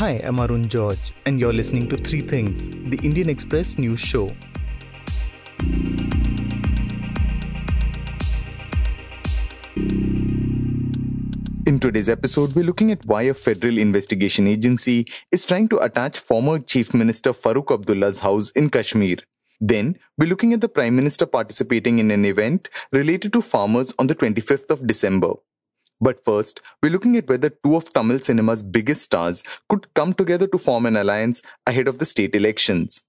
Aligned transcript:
Hi, 0.00 0.12
I'm 0.24 0.40
Arun 0.40 0.66
George, 0.66 1.12
and 1.26 1.38
you're 1.38 1.52
listening 1.52 1.86
to 1.90 1.98
Three 1.98 2.22
Things, 2.22 2.68
the 2.88 2.98
Indian 3.06 3.28
Express 3.28 3.76
news 3.76 4.00
show. 4.00 4.32
In 11.66 11.78
today's 11.78 12.08
episode, 12.08 12.54
we're 12.54 12.64
looking 12.64 12.90
at 12.90 13.04
why 13.04 13.24
a 13.24 13.34
federal 13.34 13.76
investigation 13.76 14.46
agency 14.46 15.06
is 15.32 15.44
trying 15.44 15.68
to 15.68 15.76
attach 15.80 16.18
former 16.18 16.58
Chief 16.58 16.94
Minister 16.94 17.34
Farooq 17.34 17.70
Abdullah's 17.70 18.20
house 18.20 18.48
in 18.52 18.70
Kashmir. 18.70 19.18
Then, 19.60 19.98
we're 20.16 20.30
looking 20.30 20.54
at 20.54 20.62
the 20.62 20.70
Prime 20.70 20.96
Minister 20.96 21.26
participating 21.26 21.98
in 21.98 22.10
an 22.10 22.24
event 22.24 22.70
related 22.90 23.34
to 23.34 23.42
farmers 23.42 23.92
on 23.98 24.06
the 24.06 24.14
25th 24.14 24.70
of 24.70 24.86
December. 24.86 25.34
But 26.00 26.24
first, 26.24 26.62
we're 26.82 26.92
looking 26.92 27.16
at 27.16 27.28
whether 27.28 27.50
two 27.50 27.76
of 27.76 27.92
Tamil 27.92 28.20
cinema's 28.20 28.62
biggest 28.62 29.02
stars 29.02 29.42
could 29.68 29.92
come 29.94 30.14
together 30.14 30.46
to 30.46 30.58
form 30.58 30.86
an 30.86 30.96
alliance 30.96 31.42
ahead 31.66 31.88
of 31.88 31.98
the 31.98 32.06
state 32.06 32.34
elections. 32.34 33.02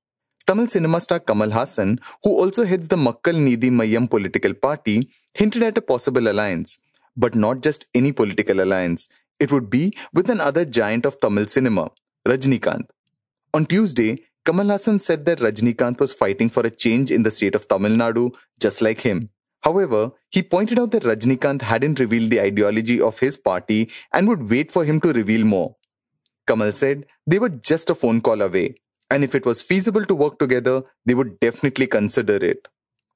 Tamil 0.45 0.67
cinema 0.67 0.99
star 0.99 1.19
Kamal 1.19 1.51
Haasan, 1.51 1.99
who 2.23 2.31
also 2.31 2.65
heads 2.65 2.89
the 2.89 2.97
Makkal 2.97 3.35
Needhi 3.35 3.71
Maiam 3.71 4.09
political 4.09 4.53
party, 4.53 5.09
hinted 5.33 5.63
at 5.63 5.77
a 5.77 5.81
possible 5.81 6.27
alliance. 6.27 6.79
But 7.15 7.35
not 7.35 7.61
just 7.61 7.85
any 7.93 8.11
political 8.11 8.61
alliance. 8.61 9.07
It 9.39 9.51
would 9.51 9.69
be 9.69 9.95
with 10.13 10.29
another 10.29 10.65
giant 10.65 11.05
of 11.05 11.19
Tamil 11.19 11.47
cinema, 11.47 11.91
Rajinikanth. 12.27 12.89
On 13.53 13.65
Tuesday, 13.65 14.23
Kamal 14.45 14.65
Haasan 14.65 14.99
said 14.99 15.25
that 15.25 15.39
Rajinikanth 15.39 15.99
was 15.99 16.13
fighting 16.13 16.49
for 16.49 16.65
a 16.65 16.71
change 16.71 17.11
in 17.11 17.23
the 17.23 17.31
state 17.31 17.55
of 17.55 17.67
Tamil 17.67 17.91
Nadu, 17.91 18.31
just 18.59 18.81
like 18.81 19.01
him. 19.01 19.29
However, 19.61 20.11
he 20.29 20.41
pointed 20.41 20.79
out 20.79 20.91
that 20.91 21.03
Rajinikanth 21.03 21.61
hadn't 21.61 21.99
revealed 21.99 22.31
the 22.31 22.41
ideology 22.41 22.99
of 22.99 23.19
his 23.19 23.37
party 23.37 23.91
and 24.11 24.27
would 24.27 24.49
wait 24.49 24.71
for 24.71 24.83
him 24.83 24.99
to 25.01 25.13
reveal 25.13 25.45
more. 25.45 25.75
Kamal 26.47 26.73
said 26.73 27.05
they 27.27 27.39
were 27.39 27.49
just 27.49 27.89
a 27.89 27.95
phone 27.95 28.21
call 28.21 28.41
away, 28.41 28.75
and 29.11 29.23
if 29.23 29.35
it 29.35 29.45
was 29.45 29.61
feasible 29.61 30.05
to 30.05 30.15
work 30.15 30.39
together, 30.39 30.83
they 31.05 31.13
would 31.13 31.39
definitely 31.39 31.85
consider 31.85 32.35
it. 32.37 32.67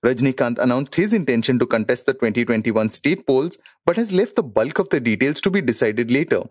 Rajinikanth 0.05 0.59
announced 0.59 0.93
his 0.95 1.13
intention 1.13 1.57
to 1.57 1.65
contest 1.65 2.05
the 2.05 2.13
2021 2.13 2.91
state 2.91 3.25
polls, 3.25 3.57
but 3.85 3.95
has 3.95 4.13
left 4.13 4.35
the 4.35 4.43
bulk 4.43 4.77
of 4.77 4.89
the 4.89 4.99
details 4.99 5.41
to 5.41 5.49
be 5.49 5.61
decided 5.61 6.11
later. 6.11 6.43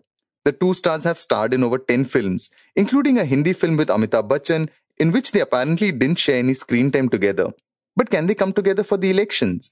The 0.43 0.51
two 0.51 0.73
stars 0.73 1.05
have 1.05 1.17
starred 1.17 1.53
in 1.53 1.63
over 1.63 1.77
10 1.77 2.03
films, 2.03 2.49
including 2.75 3.17
a 3.17 3.23
Hindi 3.23 3.53
film 3.53 3.77
with 3.77 3.87
Amitabh 3.87 4.27
Bachchan, 4.27 4.69
in 4.97 5.11
which 5.11 5.31
they 5.31 5.39
apparently 5.39 5.91
didn't 5.91 6.19
share 6.19 6.37
any 6.37 6.53
screen 6.53 6.91
time 6.91 7.07
together. 7.07 7.51
But 7.95 8.09
can 8.09 8.27
they 8.27 8.35
come 8.35 8.51
together 8.51 8.83
for 8.83 8.97
the 8.97 9.09
elections? 9.09 9.71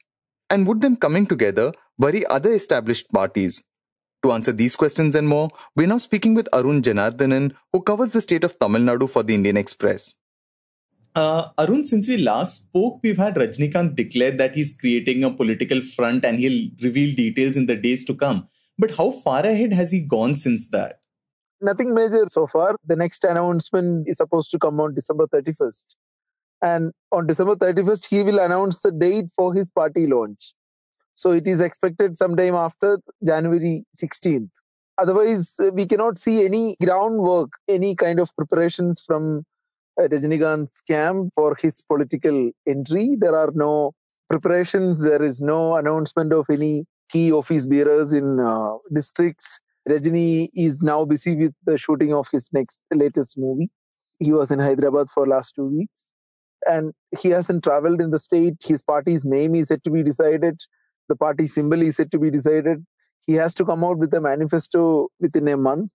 And 0.53 0.67
would 0.67 0.81
them 0.81 0.97
coming 0.97 1.25
together 1.25 1.73
worry 1.97 2.27
other 2.27 2.53
established 2.53 3.11
parties? 3.11 3.63
To 4.23 4.31
answer 4.31 4.51
these 4.51 4.75
questions 4.75 5.15
and 5.15 5.27
more, 5.27 5.49
we're 5.75 5.87
now 5.87 5.97
speaking 5.97 6.35
with 6.35 6.47
Arun 6.53 6.83
Janardhanan, 6.83 7.53
who 7.71 7.81
covers 7.81 8.11
the 8.11 8.21
state 8.21 8.43
of 8.43 8.59
Tamil 8.59 8.83
Nadu 8.83 9.09
for 9.09 9.23
the 9.23 9.33
Indian 9.33 9.57
Express. 9.57 10.13
Uh, 11.15 11.49
Arun, 11.57 11.87
since 11.87 12.07
we 12.07 12.17
last 12.17 12.65
spoke, 12.65 12.99
we've 13.01 13.17
had 13.17 13.33
Rajinikanth 13.33 13.95
declare 13.95 14.29
that 14.29 14.53
he's 14.53 14.77
creating 14.77 15.23
a 15.23 15.31
political 15.31 15.81
front 15.81 16.23
and 16.23 16.39
he'll 16.39 16.69
reveal 16.83 17.15
details 17.15 17.57
in 17.57 17.65
the 17.65 17.75
days 17.75 18.05
to 18.05 18.13
come. 18.13 18.47
But 18.77 18.91
how 18.91 19.09
far 19.09 19.43
ahead 19.43 19.73
has 19.73 19.91
he 19.91 20.01
gone 20.01 20.35
since 20.35 20.69
that? 20.69 20.99
Nothing 21.61 21.95
major 21.95 22.25
so 22.27 22.45
far. 22.45 22.75
The 22.85 22.95
next 22.95 23.23
announcement 23.23 24.07
is 24.07 24.17
supposed 24.17 24.51
to 24.51 24.59
come 24.59 24.79
on 24.79 24.93
December 24.93 25.25
31st. 25.25 25.95
And 26.63 26.93
on 27.11 27.27
December 27.27 27.57
31st, 27.57 28.07
he 28.07 28.23
will 28.23 28.39
announce 28.39 28.81
the 28.81 28.91
date 28.91 29.29
for 29.35 29.53
his 29.53 29.69
party 29.69 30.07
launch. 30.07 30.53
So 31.13 31.31
it 31.31 31.45
is 31.45 31.59
expected 31.59 32.15
sometime 32.15 32.55
after 32.55 32.99
January 33.23 33.83
16th. 34.01 34.49
Otherwise, 34.97 35.59
we 35.73 35.85
cannot 35.85 36.17
see 36.17 36.45
any 36.45 36.77
groundwork, 36.81 37.51
any 37.67 37.95
kind 37.95 38.19
of 38.19 38.33
preparations 38.37 39.01
from 39.05 39.43
uh, 39.99 40.07
Rajinikanth's 40.07 40.81
camp 40.81 41.33
for 41.35 41.55
his 41.59 41.83
political 41.83 42.51
entry. 42.65 43.17
There 43.19 43.35
are 43.35 43.51
no 43.53 43.91
preparations, 44.29 45.01
there 45.03 45.21
is 45.21 45.41
no 45.41 45.75
announcement 45.75 46.31
of 46.31 46.45
any 46.49 46.85
key 47.09 47.31
office 47.33 47.67
bearers 47.67 48.13
in 48.13 48.39
uh, 48.39 48.77
districts. 48.93 49.59
Rajini 49.89 50.47
is 50.55 50.81
now 50.81 51.03
busy 51.03 51.35
with 51.35 51.53
the 51.65 51.77
shooting 51.77 52.13
of 52.13 52.27
his 52.31 52.49
next 52.53 52.79
latest 52.93 53.37
movie. 53.37 53.69
He 54.19 54.31
was 54.31 54.49
in 54.49 54.59
Hyderabad 54.59 55.09
for 55.09 55.27
last 55.27 55.55
two 55.55 55.65
weeks 55.65 56.13
and 56.65 56.93
he 57.19 57.29
hasn't 57.29 57.63
traveled 57.63 58.01
in 58.01 58.11
the 58.11 58.19
state. 58.19 58.55
His 58.63 58.81
party's 58.81 59.25
name 59.25 59.55
is 59.55 59.69
yet 59.69 59.83
to 59.83 59.91
be 59.91 60.03
decided. 60.03 60.59
The 61.09 61.15
party 61.15 61.47
symbol 61.47 61.81
is 61.81 61.99
yet 61.99 62.11
to 62.11 62.19
be 62.19 62.29
decided. 62.31 62.85
He 63.25 63.33
has 63.33 63.53
to 63.55 63.65
come 63.65 63.83
out 63.83 63.97
with 63.97 64.13
a 64.13 64.21
manifesto 64.21 65.09
within 65.19 65.47
a 65.47 65.57
month, 65.57 65.91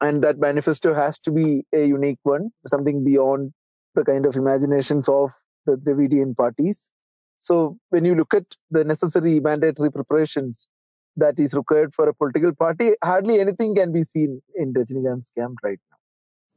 and 0.00 0.22
that 0.22 0.38
manifesto 0.38 0.94
has 0.94 1.18
to 1.20 1.32
be 1.32 1.64
a 1.74 1.84
unique 1.84 2.20
one, 2.22 2.50
something 2.66 3.04
beyond 3.04 3.52
the 3.94 4.04
kind 4.04 4.26
of 4.26 4.36
imaginations 4.36 5.08
of 5.08 5.32
the 5.66 5.76
Dravidian 5.76 6.34
parties. 6.36 6.90
So, 7.38 7.78
when 7.90 8.04
you 8.04 8.14
look 8.14 8.34
at 8.34 8.44
the 8.70 8.84
necessary 8.84 9.40
mandatory 9.40 9.90
preparations 9.90 10.68
that 11.16 11.38
is 11.40 11.54
required 11.54 11.94
for 11.94 12.08
a 12.08 12.14
political 12.14 12.54
party, 12.54 12.92
hardly 13.02 13.40
anything 13.40 13.74
can 13.74 13.92
be 13.92 14.02
seen 14.02 14.40
in 14.54 14.72
Rajinikanth's 14.72 15.30
camp 15.30 15.58
right 15.62 15.80
now. 15.90 15.96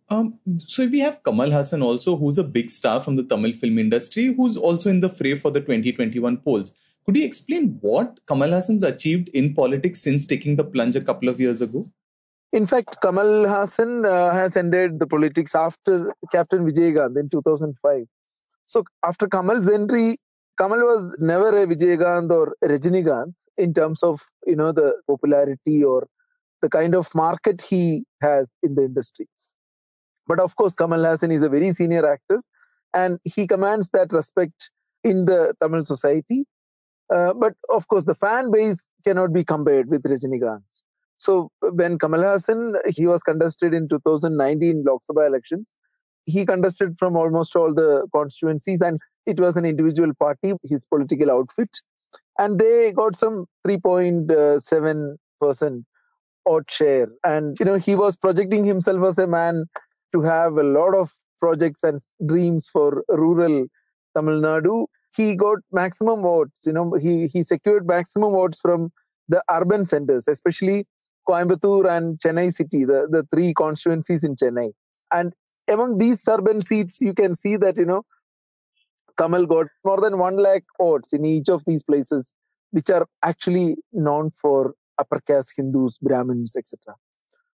Um, 0.10 0.40
so 0.60 0.86
we 0.86 1.00
have 1.00 1.24
Kamal 1.24 1.50
Haasan 1.50 1.84
also, 1.84 2.16
who's 2.16 2.38
a 2.38 2.44
big 2.44 2.70
star 2.70 3.02
from 3.02 3.16
the 3.16 3.24
Tamil 3.24 3.54
film 3.54 3.80
industry, 3.80 4.34
who's 4.34 4.56
also 4.56 4.90
in 4.90 5.02
the 5.02 5.10
fray 5.10 5.34
for 5.36 5.50
the 5.50 5.60
2021 5.60 6.38
polls. 6.38 6.72
Could 7.06 7.18
you 7.18 7.26
explain 7.26 7.78
what 7.82 8.20
Kamal 8.28 8.50
Haasan's 8.50 8.84
achieved 8.84 9.30
in 9.30 9.54
politics 9.54 10.02
since 10.02 10.26
taking 10.26 10.56
the 10.56 10.64
plunge 10.64 10.96
a 10.96 11.02
couple 11.02 11.30
of 11.30 11.40
years 11.40 11.62
ago? 11.62 11.90
In 12.52 12.66
fact, 12.66 13.02
Kamal 13.02 13.46
Haasan 13.46 14.06
uh, 14.06 14.34
has 14.34 14.56
ended 14.56 15.00
the 15.00 15.08
politics 15.08 15.56
after 15.56 16.14
Captain 16.32 16.66
Vijaykanth 16.66 17.20
in 17.20 17.30
2005. 17.30 18.06
So 18.66 18.84
after 19.04 19.28
Kamal's 19.28 19.70
entry, 19.70 20.18
Kamal 20.58 20.80
was 20.80 21.16
never 21.20 21.50
a 21.50 21.68
Vijaykanth 21.68 22.32
or 22.32 22.56
Rajinikanth 22.64 23.34
in 23.58 23.74
terms 23.74 24.04
of 24.04 24.22
you 24.46 24.56
know 24.56 24.72
the 24.72 24.94
popularity 25.08 25.84
or 25.84 26.08
the 26.62 26.70
kind 26.70 26.96
of 26.96 27.14
market 27.14 27.62
he 27.62 28.04
has 28.22 28.56
in 28.64 28.76
the 28.76 28.84
industry. 28.84 29.28
But 30.28 30.40
of 30.40 30.56
course, 30.56 30.76
Kamal 30.76 31.00
Haasan 31.00 31.32
is 31.32 31.44
a 31.44 31.50
very 31.50 31.72
senior 31.72 32.06
actor 32.06 32.42
and 32.94 33.20
he 33.24 33.48
commands 33.48 33.90
that 33.92 34.12
respect 34.12 34.72
in 35.04 35.26
the 35.26 35.54
Tamil 35.62 35.86
society. 35.86 36.46
Uh, 37.14 37.34
but 37.34 37.54
of 37.70 37.88
course, 37.88 38.06
the 38.06 38.16
fan 38.16 38.52
base 38.52 38.92
cannot 39.04 39.34
be 39.34 39.44
compared 39.44 39.90
with 39.90 40.04
Rajinikanth. 40.04 40.84
So 41.18 41.50
when 41.62 42.00
Kamal 42.00 42.22
Haasan, 42.22 42.76
he 42.88 43.06
was 43.06 43.24
contested 43.24 43.74
in 43.74 43.88
2019 43.88 44.84
Lok 44.86 45.02
Sabha 45.10 45.28
elections, 45.28 45.78
he 46.26 46.46
contested 46.46 46.98
from 46.98 47.16
almost 47.16 47.56
all 47.56 47.74
the 47.74 48.08
constituencies 48.14 48.82
and 48.82 49.00
it 49.26 49.40
was 49.40 49.56
an 49.58 49.66
individual 49.66 50.14
party, 50.20 50.54
his 50.64 50.86
political 50.86 51.32
outfit. 51.32 51.70
And 52.38 52.60
they 52.60 52.92
got 52.92 53.16
some 53.16 53.46
3.7% 53.66 55.84
odd 56.48 56.70
share. 56.70 57.08
And, 57.24 57.58
you 57.60 57.66
know, 57.66 57.76
he 57.76 57.96
was 57.96 58.18
projecting 58.18 58.66
himself 58.66 59.04
as 59.06 59.18
a 59.18 59.28
man 59.28 59.66
to 60.14 60.22
have 60.22 60.58
a 60.58 60.64
lot 60.64 60.96
of 60.96 61.12
projects 61.40 61.84
and 61.84 62.00
dreams 62.26 62.68
for 62.68 63.04
rural 63.10 63.68
Tamil 64.16 64.42
Nadu. 64.42 64.88
He 65.16 65.36
got 65.36 65.60
maximum 65.72 66.22
votes. 66.22 66.66
You 66.66 66.74
know, 66.74 66.94
he 66.94 67.28
he 67.28 67.44
secured 67.44 67.88
maximum 67.88 68.32
votes 68.34 68.60
from 68.60 68.92
the 69.28 69.44
urban 69.50 69.86
centers, 69.86 70.28
especially 70.28 70.86
Coimbatore 71.28 71.90
and 71.90 72.18
Chennai 72.20 72.54
city, 72.54 72.86
the, 72.86 73.08
the 73.10 73.28
three 73.34 73.54
constituencies 73.54 74.24
in 74.24 74.36
Chennai. 74.36 74.72
And 75.12 75.34
among 75.68 75.98
these 75.98 76.28
urban 76.28 76.62
seats, 76.62 77.02
you 77.02 77.14
can 77.14 77.36
see 77.36 77.56
that, 77.58 77.78
you 77.78 77.86
know, 77.86 78.04
Kamal 79.18 79.46
got 79.46 79.68
more 79.84 80.02
than 80.02 80.20
one 80.20 80.38
lakh 80.38 80.64
votes 80.80 81.14
in 81.14 81.26
each 81.26 81.50
of 81.50 81.64
these 81.66 81.84
places, 81.84 82.34
which 82.72 82.90
are 82.90 83.08
actually 83.24 83.78
known 83.94 84.30
for 84.30 84.76
upper 84.98 85.22
caste 85.26 85.54
Hindus, 85.58 85.98
Brahmins, 85.98 86.56
etc. 86.56 86.96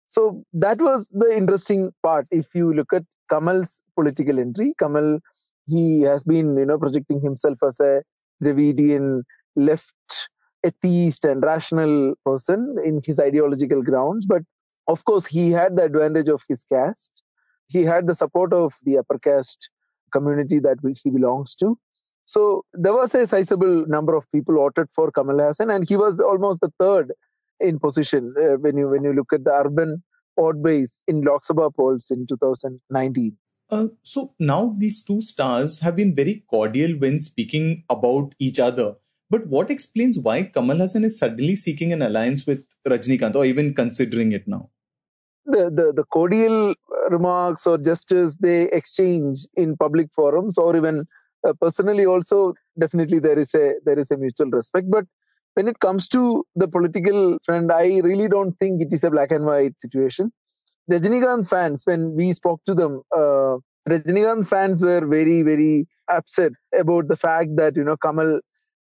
So 0.07 0.43
that 0.53 0.79
was 0.79 1.09
the 1.09 1.35
interesting 1.35 1.91
part. 2.01 2.27
If 2.31 2.55
you 2.55 2.73
look 2.73 2.93
at 2.93 3.03
Kamal's 3.29 3.81
political 3.95 4.39
entry, 4.39 4.73
Kamal, 4.79 5.19
he 5.65 6.01
has 6.01 6.23
been, 6.23 6.57
you 6.57 6.65
know, 6.65 6.77
projecting 6.77 7.21
himself 7.21 7.57
as 7.65 7.79
a 7.79 8.01
Dravidian 8.41 9.23
left 9.55 10.29
atheist 10.63 11.25
and 11.25 11.43
rational 11.43 12.15
person 12.25 12.75
in 12.85 13.01
his 13.05 13.19
ideological 13.19 13.81
grounds. 13.81 14.25
But 14.25 14.43
of 14.87 15.03
course, 15.03 15.25
he 15.25 15.51
had 15.51 15.75
the 15.75 15.83
advantage 15.83 16.29
of 16.29 16.43
his 16.47 16.63
caste. 16.63 17.21
He 17.67 17.83
had 17.83 18.07
the 18.07 18.15
support 18.15 18.53
of 18.53 18.75
the 18.83 18.97
upper 18.97 19.19
caste 19.19 19.69
community 20.13 20.59
that 20.59 20.77
he 21.03 21.09
belongs 21.09 21.53
to. 21.55 21.77
So 22.23 22.63
there 22.73 22.93
was 22.93 23.13
a 23.13 23.27
sizable 23.27 23.85
number 23.87 24.15
of 24.15 24.29
people 24.31 24.55
voted 24.55 24.89
for 24.89 25.11
Kamal 25.11 25.37
Haasan, 25.37 25.73
and 25.73 25.87
he 25.87 25.97
was 25.97 26.19
almost 26.19 26.61
the 26.61 26.71
third 26.79 27.11
in 27.59 27.79
position 27.79 28.33
uh, 28.37 28.57
when 28.57 28.77
you 28.77 28.89
when 28.89 29.03
you 29.03 29.13
look 29.13 29.33
at 29.33 29.43
the 29.43 29.51
urban 29.51 30.03
odd 30.37 30.61
base 30.61 31.03
in 31.07 31.21
Lok 31.21 31.43
Sabha 31.43 31.73
polls 31.75 32.11
in 32.11 32.25
2019. 32.27 33.35
Uh, 33.69 33.87
so 34.03 34.33
now 34.39 34.75
these 34.77 35.03
two 35.03 35.21
stars 35.21 35.79
have 35.79 35.95
been 35.95 36.15
very 36.15 36.43
cordial 36.49 36.91
when 36.99 37.19
speaking 37.19 37.83
about 37.89 38.33
each 38.39 38.59
other. 38.59 38.95
But 39.29 39.47
what 39.47 39.69
explains 39.69 40.17
why 40.17 40.43
Kamal 40.43 40.77
Haasan 40.77 41.03
is 41.03 41.17
suddenly 41.17 41.55
seeking 41.57 41.91
an 41.91 42.01
alliance 42.01 42.47
with 42.47 42.65
Rajinikanth 42.87 43.35
or 43.35 43.43
even 43.43 43.73
considering 43.73 44.31
it 44.31 44.47
now? 44.47 44.69
the, 45.47 45.71
the, 45.73 45.93
the 45.95 46.03
cordial 46.03 46.75
remarks 47.09 47.65
or 47.65 47.77
gestures 47.77 48.37
they 48.37 48.63
exchange 48.71 49.47
in 49.55 49.77
public 49.77 50.09
forums 50.13 50.57
or 50.57 50.75
even 50.75 51.05
uh, 51.47 51.53
personally 51.61 52.05
also 52.05 52.53
definitely 52.77 53.19
there 53.19 53.39
is 53.39 53.55
a 53.55 53.73
there 53.85 53.97
is 53.97 54.11
a 54.11 54.17
mutual 54.17 54.49
respect 54.51 54.87
but 54.89 55.05
when 55.57 55.67
it 55.67 55.79
comes 55.85 56.07
to 56.15 56.23
the 56.63 56.67
political 56.75 57.21
front 57.45 57.71
i 57.71 57.85
really 58.09 58.27
don't 58.35 58.57
think 58.63 58.81
it 58.87 58.97
is 58.99 59.03
a 59.03 59.11
black 59.15 59.31
and 59.37 59.45
white 59.51 59.79
situation 59.85 60.31
Rajinikanth 60.89 61.49
fans, 61.49 61.83
when 61.85 62.15
we 62.15 62.31
spoke 62.31 62.61
to 62.65 62.73
them, 62.73 63.01
uh, 63.13 63.57
Rajinikanth 63.89 64.47
fans 64.47 64.81
were 64.81 65.05
very, 65.05 65.43
very 65.43 65.85
upset 66.09 66.53
about 66.77 67.09
the 67.09 67.17
fact 67.17 67.49
that, 67.57 67.75
you 67.75 67.83
know, 67.83 67.97
Kamal 67.97 68.39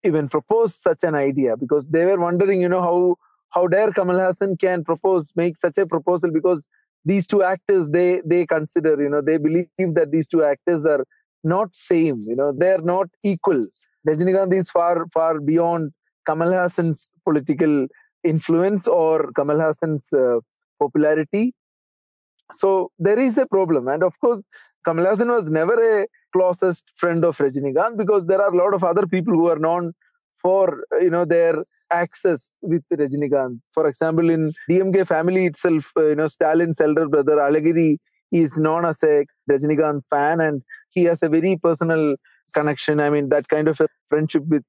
even 0.03 0.27
proposed 0.27 0.81
such 0.81 1.03
an 1.03 1.13
idea 1.13 1.55
because 1.55 1.85
they 1.87 2.05
were 2.05 2.19
wondering, 2.19 2.61
you 2.61 2.69
know, 2.69 2.81
how 2.81 3.15
how 3.51 3.67
dare 3.67 3.91
Kamal 3.91 4.15
Haasan 4.15 4.59
can 4.59 4.83
propose, 4.83 5.31
make 5.35 5.57
such 5.57 5.77
a 5.77 5.85
proposal 5.85 6.31
because 6.31 6.65
these 7.05 7.27
two 7.27 7.43
actors, 7.43 7.89
they 7.89 8.21
they 8.25 8.47
consider, 8.47 8.99
you 8.99 9.09
know, 9.09 9.21
they 9.21 9.37
believe 9.37 9.67
that 9.77 10.09
these 10.11 10.27
two 10.27 10.43
actors 10.43 10.87
are 10.87 11.05
not 11.43 11.75
same, 11.75 12.19
you 12.21 12.35
know, 12.35 12.51
they're 12.55 12.81
not 12.81 13.09
equal. 13.23 13.63
Rajinikanth 14.07 14.53
is 14.55 14.71
far, 14.71 15.05
far 15.13 15.39
beyond 15.39 15.91
Kamal 16.27 16.49
Haasan's 16.49 17.09
political 17.23 17.87
influence 18.23 18.87
or 18.87 19.31
Kamal 19.33 19.57
Haasan's 19.57 20.11
uh, 20.13 20.39
popularity 20.79 21.53
so 22.53 22.91
there 22.99 23.19
is 23.19 23.37
a 23.37 23.45
problem. 23.45 23.87
And 23.87 24.03
of 24.03 24.19
course, 24.19 24.45
Kamal 24.85 25.05
Haasan 25.05 25.33
was 25.33 25.49
never 25.49 26.01
a 26.01 26.07
closest 26.33 26.83
friend 26.95 27.23
of 27.25 27.37
Rajinikanth 27.37 27.97
because 27.97 28.25
there 28.25 28.41
are 28.41 28.53
a 28.53 28.57
lot 28.57 28.73
of 28.73 28.83
other 28.83 29.05
people 29.07 29.33
who 29.33 29.47
are 29.47 29.59
known 29.59 29.93
for 30.41 30.83
you 30.99 31.09
know 31.09 31.25
their 31.25 31.63
access 31.91 32.57
with 32.61 32.83
Rajinikanth. 32.91 33.59
For 33.71 33.87
example, 33.87 34.29
in 34.29 34.53
DMK 34.69 35.07
family 35.07 35.45
itself, 35.45 35.91
uh, 35.97 36.07
you 36.07 36.15
know 36.15 36.27
Stalin's 36.27 36.81
elder 36.81 37.07
brother 37.07 37.37
Alagiri 37.37 37.97
is 38.31 38.57
known 38.57 38.85
as 38.85 39.03
a 39.03 39.25
Rajinikanth 39.49 40.03
fan, 40.09 40.41
and 40.41 40.61
he 40.89 41.03
has 41.05 41.21
a 41.21 41.29
very 41.29 41.57
personal 41.61 42.15
connection. 42.53 42.99
I 42.99 43.09
mean 43.09 43.29
that 43.29 43.47
kind 43.49 43.67
of 43.67 43.79
a 43.81 43.87
friendship 44.09 44.43
with 44.47 44.63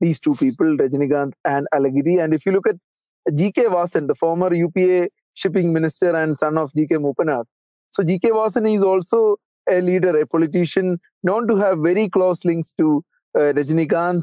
these 0.00 0.20
two 0.20 0.34
people, 0.34 0.66
Rajinikanth 0.66 1.32
and 1.44 1.66
Alagiri. 1.72 2.22
And 2.22 2.34
if 2.34 2.46
you 2.46 2.52
look 2.52 2.66
at 2.66 2.76
G.K. 3.34 3.64
Vasan, 3.64 4.06
the 4.06 4.14
former 4.14 4.52
UPA 4.54 5.08
shipping 5.34 5.72
minister 5.72 6.14
and 6.14 6.36
son 6.36 6.58
of 6.58 6.72
G.K. 6.74 6.96
Moopanar. 6.96 7.44
So 7.90 8.02
G.K. 8.02 8.30
Vasan 8.30 8.72
is 8.72 8.82
also 8.82 9.36
a 9.68 9.80
leader, 9.80 10.16
a 10.18 10.26
politician 10.26 10.98
known 11.22 11.48
to 11.48 11.56
have 11.56 11.78
very 11.78 12.08
close 12.08 12.44
links 12.44 12.72
to 12.78 13.02
uh, 13.38 13.52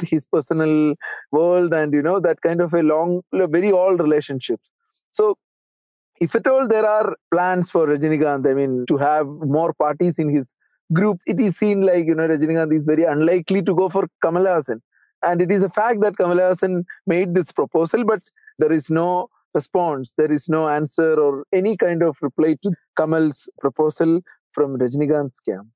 his 0.01 0.25
personal 0.25 0.95
world, 1.31 1.73
and 1.73 1.93
you 1.93 2.01
know 2.01 2.19
that 2.19 2.41
kind 2.41 2.61
of 2.61 2.73
a 2.73 2.81
long, 2.81 3.21
very 3.31 3.71
old 3.71 3.99
relationship. 3.99 4.59
So, 5.11 5.37
if 6.19 6.35
at 6.35 6.47
all 6.47 6.67
there 6.67 6.85
are 6.85 7.15
plans 7.31 7.69
for 7.69 7.87
Rajinikanth, 7.87 8.49
I 8.49 8.53
mean, 8.53 8.85
to 8.87 8.97
have 8.97 9.27
more 9.27 9.73
parties 9.73 10.17
in 10.17 10.29
his 10.29 10.55
group, 10.91 11.19
it 11.27 11.39
is 11.39 11.57
seen 11.57 11.81
like 11.81 12.07
you 12.07 12.15
know 12.15 12.27
Rajinikanth 12.27 12.75
is 12.75 12.85
very 12.85 13.03
unlikely 13.03 13.61
to 13.63 13.75
go 13.75 13.89
for 13.89 14.07
Kamala 14.23 14.49
Haasan, 14.49 14.79
and 15.23 15.41
it 15.41 15.51
is 15.51 15.63
a 15.63 15.69
fact 15.69 16.01
that 16.01 16.17
Kamal 16.17 16.37
Haasan 16.37 16.83
made 17.07 17.33
this 17.33 17.51
proposal, 17.51 18.03
but 18.05 18.21
there 18.59 18.71
is 18.71 18.89
no 18.89 19.29
response. 19.53 20.13
There 20.17 20.31
is 20.31 20.49
no 20.49 20.67
answer 20.69 21.13
or 21.19 21.45
any 21.53 21.77
kind 21.77 22.03
of 22.03 22.17
reply 22.21 22.57
to 22.63 22.71
Kamal's 22.95 23.49
proposal 23.59 24.21
from 24.51 24.77
Rajinikanth's 24.77 25.39
camp. 25.39 25.67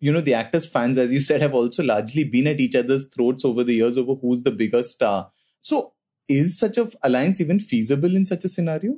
You 0.00 0.12
know, 0.12 0.20
the 0.20 0.34
actors' 0.34 0.68
fans, 0.68 0.98
as 0.98 1.12
you 1.12 1.20
said, 1.20 1.40
have 1.40 1.54
also 1.54 1.82
largely 1.82 2.24
been 2.24 2.46
at 2.46 2.60
each 2.60 2.74
other's 2.74 3.06
throats 3.08 3.44
over 3.44 3.64
the 3.64 3.74
years 3.74 3.96
over 3.96 4.14
who's 4.14 4.42
the 4.42 4.50
bigger 4.50 4.82
star. 4.82 5.30
So, 5.62 5.92
is 6.28 6.58
such 6.58 6.76
an 6.78 6.88
alliance 7.02 7.40
even 7.40 7.60
feasible 7.60 8.14
in 8.14 8.26
such 8.26 8.44
a 8.44 8.48
scenario? 8.48 8.96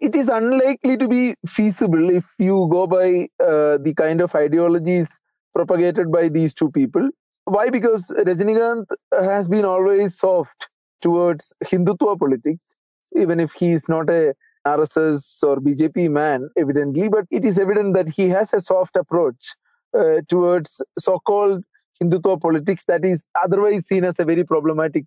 It 0.00 0.16
is 0.16 0.28
unlikely 0.28 0.96
to 0.96 1.08
be 1.08 1.34
feasible 1.46 2.10
if 2.10 2.26
you 2.38 2.68
go 2.70 2.86
by 2.86 3.28
uh, 3.40 3.78
the 3.78 3.94
kind 3.96 4.20
of 4.20 4.34
ideologies 4.34 5.20
propagated 5.54 6.10
by 6.10 6.28
these 6.28 6.52
two 6.54 6.70
people. 6.70 7.08
Why? 7.44 7.70
Because 7.70 8.12
Rajinikanth 8.16 8.86
has 9.12 9.48
been 9.48 9.64
always 9.64 10.18
soft 10.18 10.68
towards 11.00 11.52
Hindutva 11.64 12.18
politics 12.18 12.74
even 13.14 13.40
if 13.40 13.52
he 13.52 13.72
is 13.72 13.88
not 13.88 14.10
a 14.10 14.34
RSS 14.66 15.42
or 15.42 15.56
BJP 15.56 16.10
man, 16.10 16.48
evidently, 16.56 17.08
but 17.08 17.26
it 17.30 17.44
is 17.44 17.58
evident 17.58 17.94
that 17.94 18.08
he 18.08 18.28
has 18.28 18.52
a 18.54 18.60
soft 18.60 18.96
approach 18.96 19.54
uh, 19.96 20.20
towards 20.28 20.82
so 20.98 21.18
called 21.18 21.62
Hindutva 22.02 22.40
politics 22.40 22.84
that 22.86 23.04
is 23.04 23.24
otherwise 23.42 23.86
seen 23.86 24.04
as 24.04 24.18
a 24.18 24.24
very 24.24 24.44
problematic 24.44 25.04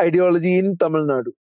ideology 0.00 0.56
in 0.56 0.76
Tamil 0.76 1.06
Nadu. 1.06 1.32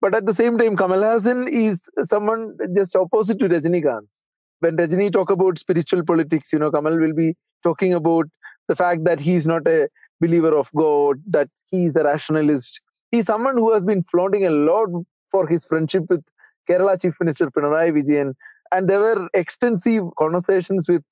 But 0.00 0.14
at 0.14 0.26
the 0.26 0.34
same 0.34 0.58
time, 0.58 0.76
Kamal 0.76 1.00
Haasan 1.00 1.48
is 1.48 1.88
someone 2.02 2.56
just 2.74 2.96
opposite 2.96 3.38
to 3.38 3.48
Rajinikanth. 3.48 4.24
When 4.58 4.76
Rajini 4.76 5.12
talk 5.12 5.30
about 5.30 5.58
spiritual 5.58 6.04
politics, 6.04 6.52
you 6.52 6.58
know, 6.58 6.72
Kamal 6.72 6.98
will 6.98 7.14
be 7.14 7.36
talking 7.62 7.94
about 7.94 8.26
the 8.68 8.76
fact 8.76 9.04
that 9.04 9.20
he 9.20 9.34
is 9.34 9.46
not 9.46 9.66
a 9.66 9.88
believer 10.20 10.56
of 10.56 10.70
God, 10.76 11.20
that 11.28 11.48
he 11.70 11.84
is 11.86 11.96
a 11.96 12.04
rationalist. 12.04 12.80
He's 13.10 13.26
someone 13.26 13.56
who 13.56 13.72
has 13.72 13.84
been 13.84 14.04
flaunting 14.04 14.46
a 14.46 14.50
lot 14.50 14.88
for 15.30 15.46
his 15.46 15.66
friendship 15.66 16.04
with 16.08 16.24
Kerala 16.68 17.00
Chief 17.00 17.14
Minister 17.20 17.50
Pinarayi 17.50 17.92
Vijayan. 17.92 18.34
And 18.70 18.88
there 18.88 19.00
were 19.00 19.28
extensive 19.34 20.04
conversations 20.18 20.88
with 20.88 21.02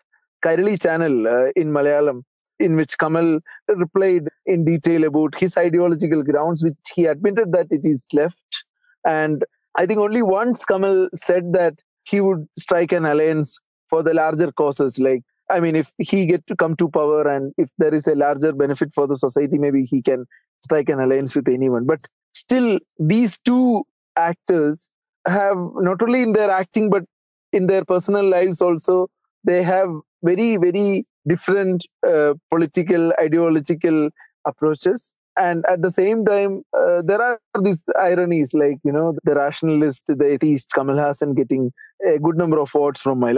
Kairali 0.44 0.80
channel 0.80 1.26
uh, 1.26 1.50
in 1.56 1.68
Malayalam, 1.72 2.22
in 2.58 2.76
which 2.76 2.96
Kamal 2.98 3.40
replied 3.68 4.28
in 4.46 4.64
detail 4.64 5.04
about 5.04 5.38
his 5.38 5.56
ideological 5.56 6.22
grounds, 6.22 6.62
which 6.62 6.74
he 6.94 7.06
admitted 7.06 7.52
that 7.52 7.66
it 7.70 7.84
is 7.84 8.06
left. 8.12 8.64
And 9.04 9.44
I 9.76 9.86
think 9.86 10.00
only 10.00 10.22
once 10.22 10.64
Kamal 10.64 11.08
said 11.14 11.52
that 11.52 11.74
he 12.04 12.20
would 12.20 12.46
strike 12.58 12.92
an 12.92 13.04
alliance 13.04 13.58
for 13.88 14.02
the 14.02 14.14
larger 14.14 14.50
causes, 14.52 14.98
like 14.98 15.22
I 15.50 15.60
mean, 15.60 15.76
if 15.76 15.92
he 15.98 16.26
get 16.26 16.46
to 16.46 16.56
come 16.56 16.76
to 16.76 16.88
power 16.88 17.28
and 17.28 17.52
if 17.58 17.70
there 17.78 17.94
is 17.94 18.06
a 18.06 18.14
larger 18.14 18.52
benefit 18.52 18.92
for 18.94 19.06
the 19.06 19.16
society, 19.16 19.58
maybe 19.58 19.84
he 19.84 20.02
can 20.02 20.26
strike 20.60 20.88
an 20.88 21.00
alliance 21.00 21.34
with 21.34 21.48
anyone. 21.48 21.86
But 21.86 22.00
still, 22.32 22.78
these 22.98 23.38
two 23.44 23.84
actors 24.16 24.88
have 25.26 25.56
not 25.76 26.02
only 26.02 26.22
in 26.22 26.32
their 26.32 26.50
acting 26.50 26.90
but 26.90 27.04
in 27.52 27.66
their 27.66 27.84
personal 27.84 28.28
lives 28.28 28.60
also 28.62 29.08
they 29.44 29.62
have 29.62 29.88
very 30.22 30.56
very 30.56 31.04
different 31.28 31.86
uh, 32.06 32.34
political 32.50 33.12
ideological 33.20 34.08
approaches 34.46 35.14
and 35.38 35.64
at 35.68 35.82
the 35.82 35.90
same 35.90 36.24
time 36.24 36.62
uh, 36.78 37.02
there 37.02 37.20
are 37.20 37.38
these 37.62 37.84
ironies 38.00 38.54
like 38.54 38.78
you 38.82 38.92
know 38.92 39.14
the 39.24 39.34
rationalist 39.34 40.02
the 40.06 40.24
atheist 40.24 40.72
kamal 40.74 40.96
haasan 40.96 41.36
getting 41.36 41.70
a 42.14 42.18
good 42.18 42.36
number 42.36 42.58
of 42.58 42.70
votes 42.70 43.00
from 43.00 43.22
uh, 43.22 43.32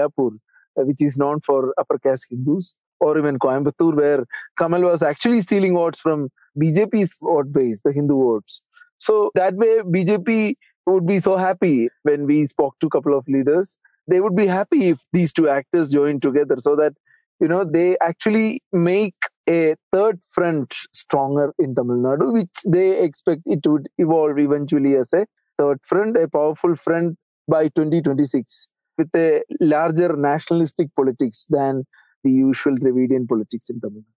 Uh, 0.79 0.85
which 0.85 1.03
is 1.03 1.19
known 1.19 1.39
for 1.41 1.75
upper 1.79 1.99
caste 1.99 2.27
hindus 2.31 2.75
or 3.01 3.19
even 3.19 3.39
coimbatore 3.39 3.95
where 3.95 4.25
kamal 4.59 4.83
was 4.83 5.03
actually 5.03 5.41
stealing 5.47 5.75
votes 5.75 6.01
from 6.01 6.29
bjp's 6.63 7.19
vote 7.23 7.53
base 7.53 7.83
the 7.85 7.93
hindu 7.93 8.17
votes 8.29 8.63
so 8.99 9.31
that 9.35 9.55
way 9.55 9.73
bjp 9.95 10.55
would 10.87 11.07
be 11.07 11.19
so 11.19 11.37
happy 11.37 11.89
when 12.03 12.27
we 12.27 12.45
spoke 12.47 12.75
to 12.81 12.87
a 12.87 12.91
couple 12.91 13.17
of 13.17 13.27
leaders. 13.29 13.79
They 14.09 14.21
would 14.21 14.35
be 14.35 14.47
happy 14.47 14.89
if 14.89 15.01
these 15.13 15.33
two 15.33 15.49
actors 15.49 15.91
join 15.91 16.21
together 16.21 16.57
so 16.59 16.75
that, 16.77 16.93
you 17.41 17.49
know, 17.49 17.65
they 17.65 17.97
actually 18.01 18.63
make 18.73 19.15
a 19.49 19.75
third 19.93 20.21
front 20.31 20.75
stronger 20.93 21.53
in 21.59 21.75
Tamil 21.75 21.97
Nadu, 21.97 22.33
which 22.33 22.57
they 22.67 23.03
expect 23.03 23.43
it 23.47 23.67
would 23.67 23.89
evolve 23.99 24.39
eventually 24.39 24.97
as 24.97 25.13
a 25.13 25.27
third 25.59 25.79
front, 25.83 26.17
a 26.17 26.29
powerful 26.29 26.75
front 26.75 27.17
by 27.49 27.69
2026 27.69 28.69
with 28.99 29.09
a 29.15 29.43
larger 29.61 30.17
nationalistic 30.17 30.89
politics 30.95 31.47
than 31.51 31.85
the 32.25 32.31
usual 32.31 32.75
Dravidian 32.75 33.27
politics 33.27 33.69
in 33.71 33.81
Tamil 33.81 34.03
Nadu. 34.03 34.15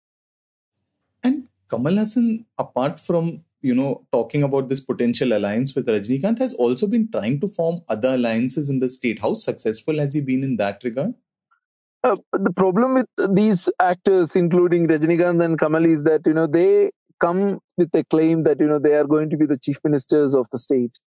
And 1.24 1.48
Kamal 1.70 1.94
Haasan, 1.94 2.46
apart 2.58 3.00
from 3.00 3.44
you 3.64 3.74
know, 3.74 4.06
talking 4.12 4.44
about 4.44 4.68
this 4.68 4.82
potential 4.82 5.34
alliance 5.34 5.74
with 5.74 5.88
Rajinikanth, 5.88 6.38
has 6.40 6.54
also 6.54 6.86
been 6.86 7.10
trying 7.10 7.40
to 7.40 7.48
form 7.48 7.82
other 7.88 8.16
alliances 8.16 8.70
in 8.70 8.80
the 8.80 8.90
state. 8.90 9.20
How 9.20 9.34
successful 9.34 10.00
has 10.00 10.14
he 10.14 10.22
been 10.22 10.44
in 10.44 10.58
that 10.58 10.84
regard? 10.84 11.14
Uh, 12.04 12.18
the 12.34 12.52
problem 12.52 12.96
with 12.96 13.08
these 13.34 13.70
actors, 13.80 14.36
including 14.36 14.88
Rajinikanth 14.88 15.44
and 15.44 15.58
Kamal, 15.58 15.86
is 15.86 16.04
that 16.04 16.22
you 16.26 16.34
know 16.34 16.46
they 16.46 16.92
come 17.22 17.60
with 17.78 17.96
a 17.96 18.04
claim 18.04 18.44
that 18.44 18.60
you 18.60 18.68
know 18.68 18.80
they 18.80 18.96
are 18.96 19.06
going 19.06 19.30
to 19.30 19.38
be 19.38 19.46
the 19.46 19.58
chief 19.58 19.78
ministers 19.86 20.36
of 20.36 20.50
the 20.52 20.58
state. 20.58 21.00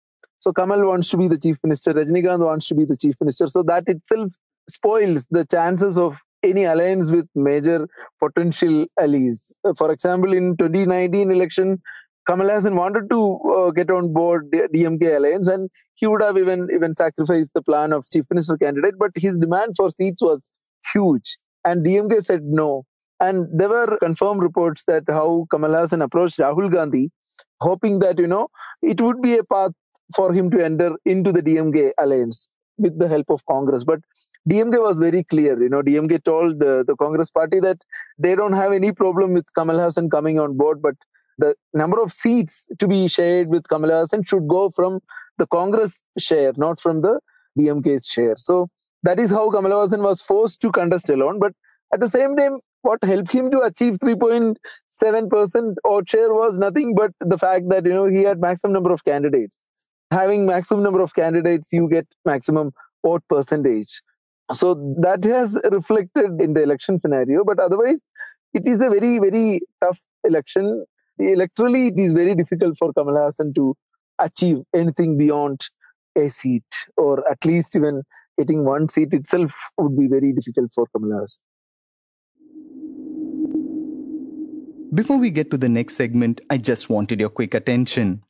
So 0.46 0.54
Kamal 0.54 0.86
wants 0.86 1.10
to 1.10 1.18
be 1.18 1.28
the 1.28 1.40
chief 1.40 1.58
minister, 1.64 1.92
Rajinikanth 1.92 2.46
wants 2.46 2.68
to 2.68 2.76
be 2.76 2.86
the 2.86 2.96
chief 2.96 3.16
minister. 3.20 3.48
So 3.48 3.64
that 3.64 3.86
itself 3.88 4.32
spoils 4.70 5.26
the 5.32 5.44
chances 5.44 5.98
of 5.98 6.20
any 6.44 6.66
alliance 6.66 7.10
with 7.10 7.28
major 7.34 7.88
potential 8.24 8.86
allies. 9.00 9.52
Uh, 9.64 9.74
for 9.74 9.92
example, 9.92 10.34
in 10.34 10.56
2019 10.58 11.32
election, 11.32 11.82
Kamal 12.28 12.50
Haasan 12.50 12.76
wanted 12.76 13.10
to 13.10 13.40
uh, 13.58 13.72
get 13.72 13.90
on 13.90 14.14
board 14.14 14.50
the 14.52 14.70
DMK 14.72 15.18
alliance, 15.18 15.48
and 15.48 15.68
he 15.96 16.06
would 16.06 16.22
have 16.22 16.38
even 16.38 16.68
even 16.76 16.94
sacrificed 16.94 17.50
the 17.56 17.64
plan 17.64 17.92
of 17.92 18.06
chief 18.06 18.26
minister 18.30 18.56
candidate. 18.56 19.00
But 19.00 19.14
his 19.16 19.40
demand 19.40 19.74
for 19.76 19.90
seats 19.90 20.22
was 20.22 20.52
huge, 20.94 21.40
and 21.64 21.84
DMK 21.84 22.24
said 22.24 22.44
no. 22.44 22.84
And 23.20 23.48
there 23.52 23.70
were 23.70 23.98
confirmed 23.98 24.44
reports 24.44 24.84
that 24.86 25.06
how 25.08 25.48
Kamal 25.50 25.72
Haasan 25.72 26.04
approached 26.04 26.38
Rahul 26.38 26.72
Gandhi, 26.72 27.10
hoping 27.62 27.98
that 28.00 28.20
you 28.20 28.28
know 28.28 28.50
it 28.84 29.02
would 29.02 29.24
be 29.24 29.40
a 29.40 29.44
path 29.44 29.72
for 30.16 30.34
him 30.34 30.50
to 30.52 30.64
enter 30.64 30.96
into 31.06 31.32
the 31.32 31.42
DMK 31.42 31.92
alliance. 31.98 32.48
with 32.78 33.00
the 33.00 33.08
help 33.08 33.30
of 33.30 33.42
Congress. 33.46 33.84
But 33.86 34.00
DMK 34.50 34.82
was 34.82 35.00
very 35.00 35.24
clear. 35.24 35.62
You 35.62 35.70
know, 35.70 35.82
DMK 35.82 36.24
told 36.24 36.62
uh, 36.62 36.84
the 36.84 36.96
Congress 37.00 37.30
party 37.32 37.60
that 37.62 37.78
they 38.20 38.36
don't 38.36 38.54
have 38.54 38.74
any 38.74 38.92
problem 38.92 39.34
with 39.34 39.46
Kamal 39.56 39.78
Haasan 39.78 40.12
coming 40.12 40.40
on 40.40 40.58
board, 40.58 40.82
but 40.82 40.96
the 41.38 41.56
number 41.74 42.02
of 42.02 42.12
seats 42.14 42.68
to 42.80 42.88
be 42.88 43.08
shared 43.08 43.48
with 43.48 43.68
Kamal 43.70 43.90
Haasan 43.92 44.28
should 44.28 44.48
go 44.48 44.70
from 44.70 45.00
the 45.38 45.48
Congress 45.48 46.04
share, 46.18 46.54
not 46.58 46.80
from 46.80 47.02
the 47.02 47.20
DMK's 47.58 48.08
share. 48.08 48.36
So 48.38 48.68
that 49.04 49.20
is 49.20 49.32
how 49.32 49.50
Kamal 49.52 49.72
Haasan 49.72 50.04
was 50.04 50.22
forced 50.22 50.62
to 50.62 50.72
contest 50.72 51.10
alone. 51.10 51.40
But 51.40 51.54
at 51.94 52.00
the 52.00 52.10
same 52.10 52.36
time, 52.36 52.58
what 52.82 53.04
helped 53.04 53.32
him 53.32 53.50
to 53.52 53.62
achieve 53.62 53.98
3.7% 54.00 55.76
odd 55.86 56.10
share 56.10 56.34
was 56.34 56.58
nothing 56.58 56.94
but 56.96 57.12
the 57.20 57.38
fact 57.38 57.70
that 57.70 57.86
you 57.86 57.94
know 57.94 58.06
he 58.06 58.24
had 58.24 58.40
maximum 58.40 58.74
number 58.74 58.92
of 58.92 59.04
candidates. 59.06 59.66
Having 60.12 60.46
maximum 60.46 60.84
number 60.84 61.02
of 61.02 61.14
candidates, 61.14 61.74
you 61.74 61.90
get 61.90 62.08
maximum 62.26 62.72
vote 63.06 63.24
percentage. 63.28 64.02
So 64.52 64.76
that 65.02 65.24
has 65.24 65.60
reflected 65.72 66.40
in 66.40 66.54
the 66.54 66.62
election 66.62 67.00
scenario. 67.00 67.44
But 67.44 67.60
otherwise, 67.60 68.10
it 68.54 68.68
is 68.68 68.82
a 68.82 68.90
very, 68.90 69.20
very 69.20 69.62
tough 69.84 70.00
election. 70.24 70.86
Electorally, 71.20 71.92
it 71.92 72.00
is 72.00 72.14
very 72.14 72.36
difficult 72.36 72.78
for 72.78 72.94
Kamala 72.94 73.28
Haasan 73.28 73.56
to 73.56 73.76
achieve 74.20 74.60
anything 74.74 75.18
beyond 75.18 75.62
a 76.16 76.30
seat, 76.30 76.64
or 76.98 77.30
at 77.30 77.44
least 77.44 77.76
even 77.76 78.04
getting 78.38 78.64
one 78.64 78.88
seat 78.88 79.14
itself 79.14 79.52
would 79.78 79.98
be 79.98 80.08
very 80.08 80.32
difficult 80.32 80.72
for 80.74 80.86
Kamala 80.94 81.22
Haasan. 81.24 81.38
Before 84.94 85.18
we 85.18 85.30
get 85.32 85.52
to 85.52 85.58
the 85.58 85.68
next 85.68 85.96
segment, 85.96 86.40
I 86.50 86.58
just 86.58 86.90
wanted 86.90 87.20
your 87.20 87.30
quick 87.30 87.54
attention. 87.54 88.24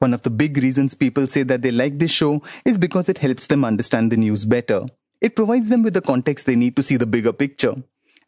One 0.00 0.14
of 0.14 0.22
the 0.22 0.30
big 0.30 0.56
reasons 0.58 0.94
people 0.94 1.26
say 1.26 1.42
that 1.42 1.62
they 1.62 1.72
like 1.72 1.98
this 1.98 2.12
show 2.12 2.42
is 2.64 2.78
because 2.78 3.08
it 3.08 3.18
helps 3.18 3.48
them 3.48 3.64
understand 3.64 4.12
the 4.12 4.16
news 4.16 4.44
better. 4.44 4.86
It 5.20 5.34
provides 5.34 5.68
them 5.68 5.82
with 5.82 5.94
the 5.94 6.00
context 6.00 6.46
they 6.46 6.54
need 6.54 6.76
to 6.76 6.84
see 6.84 6.96
the 6.96 7.06
bigger 7.06 7.32
picture. 7.32 7.74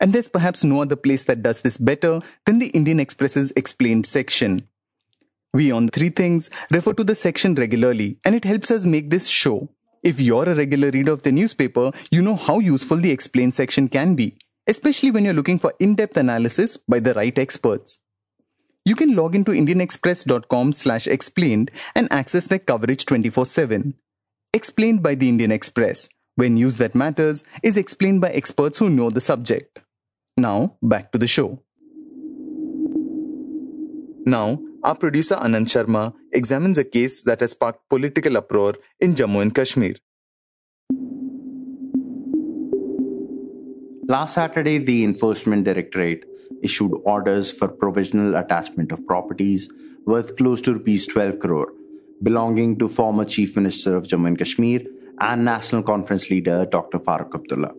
And 0.01 0.13
there's 0.13 0.29
perhaps 0.29 0.65
no 0.65 0.83
other 0.83 0.97
place 0.97 1.25
that 1.25 1.43
does 1.43 1.61
this 1.61 1.77
better 1.77 2.23
than 2.45 2.59
the 2.59 2.69
Indian 2.69 2.99
Express's 2.99 3.53
explained 3.55 4.07
section. 4.07 4.67
We 5.55 5.71
on 5.71 5.89
Three 5.89 6.09
Things 6.09 6.51
refer 6.71 6.93
to 6.95 7.05
the 7.05 7.15
section 7.15 7.55
regularly, 7.55 8.19
and 8.25 8.35
it 8.35 8.45
helps 8.45 8.71
us 8.71 8.85
make 8.85 9.11
this 9.11 9.29
show. 9.29 9.69
If 10.03 10.19
you're 10.19 10.49
a 10.49 10.55
regular 10.55 10.91
reader 10.91 11.13
of 11.13 11.23
the 11.23 11.31
newspaper, 11.31 11.93
you 12.11 12.23
know 12.23 12.37
how 12.37 12.59
useful 12.59 12.97
the 12.97 13.11
explained 13.11 13.55
section 13.55 13.89
can 13.89 14.15
be, 14.15 14.39
especially 14.67 15.11
when 15.11 15.25
you're 15.25 15.35
looking 15.35 15.59
for 15.59 15.75
in 15.79 15.95
depth 15.95 16.17
analysis 16.17 16.77
by 16.77 16.99
the 16.99 17.15
right 17.15 17.39
experts. 17.39 17.99
You 18.85 18.97
can 18.97 19.15
log 19.15 19.35
into 19.35 19.53
indianexpress.com 19.53 20.73
slash 20.73 21.07
explained 21.07 21.71
and 21.95 22.09
access 22.11 22.47
their 22.47 22.59
coverage 22.59 23.05
24 23.05 23.45
7. 23.47 23.95
Explained 24.55 25.03
by 25.03 25.15
the 25.15 25.29
Indian 25.29 25.53
Express 25.53 26.09
when 26.37 26.55
news 26.55 26.79
that 26.79 26.95
matters 26.95 27.45
is 27.63 27.77
explained 27.77 28.23
by 28.23 28.31
experts 28.31 28.79
who 28.79 28.89
know 28.89 29.11
the 29.11 29.21
subject. 29.21 29.81
Now, 30.37 30.77
back 30.83 31.13
to 31.13 31.19
the 31.19 31.27
show. 31.27 31.63
Now, 34.25 34.61
our 34.83 34.95
producer 34.95 35.37
Anand 35.37 35.67
Sharma 35.67 36.15
examines 36.33 36.79
a 36.79 36.85
case 36.85 37.23
that 37.25 37.41
has 37.41 37.51
sparked 37.51 37.87
political 37.91 38.39
uproar 38.39 38.75
in 38.99 39.15
Jammu 39.15 39.43
and 39.43 39.55
Kashmir. 39.55 39.97
Last 44.09 44.35
Saturday, 44.35 44.79
the 44.79 45.05
Enforcement 45.05 45.65
Directorate 45.65 46.25
issued 46.63 46.93
orders 47.05 47.51
for 47.51 47.69
provisional 47.69 48.37
attachment 48.37 48.93
of 48.93 49.07
properties 49.07 49.71
worth 50.07 50.37
close 50.37 50.61
to 50.63 50.75
rupees 50.75 51.07
12 51.07 51.39
crore 51.39 51.73
belonging 52.23 52.79
to 52.79 52.87
former 52.87 53.25
Chief 53.25 53.57
Minister 53.57 53.97
of 53.97 54.07
Jammu 54.07 54.29
and 54.29 54.39
Kashmir 54.39 54.81
and 55.21 55.45
National 55.45 55.83
Conference 55.83 56.29
leader 56.31 56.67
Dr. 56.67 56.99
Farooq 56.99 57.35
Abdullah. 57.35 57.75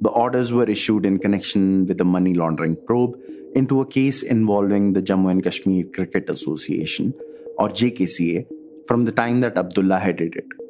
The 0.00 0.10
orders 0.10 0.52
were 0.52 0.68
issued 0.68 1.06
in 1.06 1.18
connection 1.18 1.86
with 1.86 1.96
the 1.96 2.04
money 2.04 2.34
laundering 2.34 2.76
probe 2.86 3.16
into 3.54 3.80
a 3.80 3.86
case 3.86 4.22
involving 4.22 4.92
the 4.92 5.02
Jammu 5.02 5.30
and 5.30 5.42
Kashmir 5.42 5.84
Cricket 5.94 6.28
Association, 6.28 7.14
or 7.58 7.68
JKCA, 7.68 8.46
from 8.86 9.04
the 9.04 9.12
time 9.12 9.40
that 9.40 9.56
Abdullah 9.56 10.00
headed 10.00 10.36
it. 10.36 10.61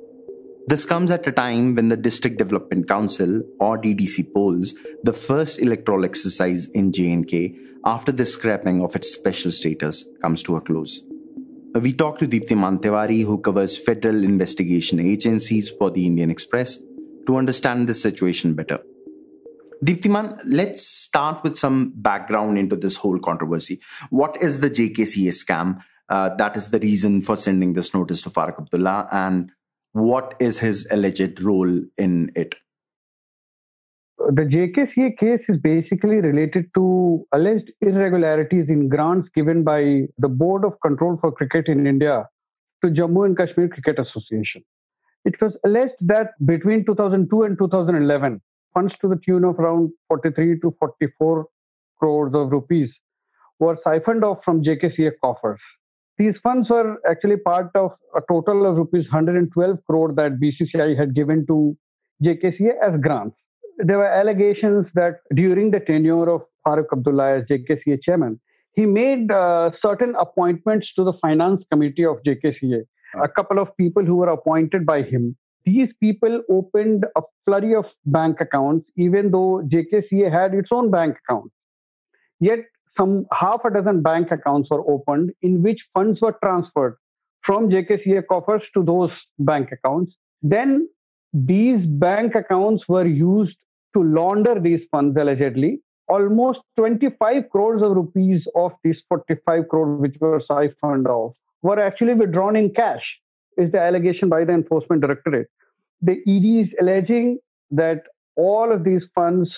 This 0.69 0.85
comes 0.85 1.11
at 1.11 1.27
a 1.27 1.33
time 1.33 1.75
when 1.75 1.89
the 1.89 1.97
District 1.97 2.39
Development 2.39 2.87
Council, 2.87 3.43
or 3.59 3.77
DDC, 3.77 4.33
polls 4.33 4.75
the 5.03 5.13
first 5.13 5.59
electoral 5.59 6.05
exercise 6.05 6.69
in 6.69 6.93
JNK 6.93 7.57
after 7.85 8.13
the 8.13 8.25
scrapping 8.25 8.81
of 8.81 8.95
its 8.95 9.13
special 9.13 9.51
status 9.51 10.05
comes 10.21 10.43
to 10.45 10.57
a 10.57 10.61
close. 10.61 11.03
We 11.75 11.93
talked 11.93 12.21
to 12.21 12.29
Deeptiman 12.29 12.81
Tiwari, 12.81 13.25
who 13.25 13.39
covers 13.39 13.77
federal 13.77 14.23
investigation 14.23 15.01
agencies 15.01 15.71
for 15.71 15.91
the 15.91 16.07
Indian 16.07 16.31
Express, 16.31 16.79
to 17.27 17.37
understand 17.37 17.89
the 17.89 17.95
situation 17.95 18.55
better. 18.55 18.79
Deeptiman, 19.85 20.41
let's 20.45 20.87
start 20.87 21.43
with 21.43 21.59
some 21.59 21.93
background 21.97 22.57
into 22.57 22.77
this 22.77 22.97
whole 22.97 23.19
controversy. 23.19 23.81
What 24.11 24.41
is 24.41 24.61
the 24.61 24.71
JKCA 24.71 25.31
scam? 25.31 25.83
Uh, 26.09 26.35
that 26.37 26.57
is 26.57 26.71
the 26.71 26.79
reason 26.79 27.23
for 27.23 27.37
sending 27.37 27.73
this 27.73 27.93
notice 27.95 28.23
to 28.23 28.31
Farooq 28.31 28.61
Abdullah, 28.61 29.09
and 29.11 29.51
what 29.93 30.35
is 30.41 30.59
his 30.59 30.87
alleged 30.91 31.41
role 31.41 31.81
in 31.97 32.33
it? 32.35 32.55
the 34.31 34.43
JKCA 34.43 35.19
case 35.19 35.41
is 35.49 35.59
basically 35.59 36.17
related 36.17 36.67
to 36.75 37.27
alleged 37.33 37.71
irregularities 37.81 38.67
in 38.69 38.89
grants 38.89 39.29
given 39.35 39.65
by 39.65 40.07
the 40.19 40.29
Board 40.29 40.65
of 40.65 40.81
Control 40.81 41.19
for 41.21 41.33
Cricket 41.33 41.69
in 41.69 41.87
India 41.87 42.29
to 42.85 42.91
Jammu 42.91 43.27
and 43.27 43.37
Kashmir 43.37 43.69
Cricket 43.69 43.99
Association. 43.99 44.63
It 45.25 45.41
was 45.41 45.53
alleged 45.65 45.95
that 46.01 46.31
between 46.47 46.85
2002 46.85 47.43
and 47.43 47.59
2011, 47.59 48.41
funds 48.75 48.95
to 49.01 49.09
the 49.09 49.21
tune 49.25 49.45
of 49.45 49.59
around 49.59 49.91
43 50.09 50.61
to 50.61 50.75
44 50.79 51.47
crores 51.99 52.35
of 52.35 52.51
rupees 52.51 52.91
were 53.59 53.79
siphoned 53.85 54.25
off 54.25 54.39
from 54.45 54.63
JKCA 54.63 55.13
coffers. 55.23 55.61
These 56.19 56.35
funds 56.43 56.69
were 56.69 56.99
actually 57.09 57.39
part 57.39 57.71
of 57.75 57.93
a 58.15 58.21
total 58.31 58.67
of 58.67 58.77
rupees 58.77 59.05
112 59.11 59.79
crore 59.87 60.13
that 60.15 60.39
BCCI 60.41 60.97
had 60.99 61.15
given 61.15 61.47
to 61.47 61.77
JKCA 62.23 62.73
as 62.83 63.01
grants 63.01 63.37
there 63.79 63.99
were 63.99 64.07
allegations 64.07 64.87
that 64.95 65.21
during 65.35 65.71
the 65.71 65.81
tenure 65.81 66.29
of 66.29 66.43
Farooq 66.67 66.93
Abdullah 66.93 67.39
as 67.39 67.45
JKCA 67.45 68.03
chairman, 68.03 68.41
he 68.75 68.87
made 68.87 69.31
uh, 69.31 69.71
certain 69.85 70.15
appointments 70.19 70.89
to 70.97 71.05
the 71.05 71.13
finance 71.21 71.63
committee 71.71 72.05
of 72.05 72.17
JKCA. 72.27 72.83
A 73.23 73.29
couple 73.29 73.59
of 73.59 73.77
people 73.77 74.05
who 74.05 74.17
were 74.17 74.31
appointed 74.31 74.87
by 74.87 75.03
him. 75.03 75.37
These 75.65 75.91
people 76.01 76.43
opened 76.51 77.05
a 77.17 77.23
flurry 77.45 77.75
of 77.75 77.85
bank 78.07 78.41
accounts, 78.41 78.89
even 78.97 79.31
though 79.31 79.63
JKCA 79.71 80.33
had 80.33 80.55
its 80.55 80.71
own 80.73 80.91
bank 80.91 81.17
account. 81.29 81.53
Yet, 82.41 82.61
some 82.97 83.27
half 83.33 83.61
a 83.65 83.71
dozen 83.71 84.03
bank 84.03 84.31
accounts 84.31 84.69
were 84.71 84.89
opened 84.91 85.33
in 85.43 85.63
which 85.63 85.81
funds 85.95 86.21
were 86.21 86.37
transferred 86.43 86.97
from 87.45 87.71
JKCA 87.71 88.27
coffers 88.29 88.63
to 88.75 88.83
those 88.85 89.11
bank 89.39 89.71
accounts. 89.73 90.15
Then 90.43 90.89
these 91.33 91.85
bank 91.87 92.35
accounts 92.35 92.85
were 92.89 93.07
used 93.07 93.57
to 93.95 94.03
launder 94.03 94.61
these 94.61 94.81
funds 94.91 95.17
allegedly. 95.19 95.81
Almost 96.09 96.61
25 96.77 97.49
crores 97.51 97.83
of 97.83 97.93
rupees 97.93 98.43
of 98.55 98.73
these 98.85 98.97
45 99.09 99.69
crores 99.69 100.01
which 100.01 100.17
were 100.21 100.43
siphoned 100.47 101.07
off 101.07 101.35
were 101.63 101.81
actually 101.81 102.15
withdrawn 102.15 102.57
in 102.57 102.73
cash, 102.75 103.03
is 103.57 103.71
the 103.73 103.81
allegation 103.81 104.29
by 104.29 104.45
the 104.45 104.53
Enforcement 104.53 105.01
Directorate. 105.01 105.49
The 106.01 106.21
ED 106.27 106.67
is 106.67 106.75
alleging 106.81 107.39
that 107.71 108.03
all 108.37 108.73
of 108.73 108.85
these 108.85 109.03
funds 109.15 109.49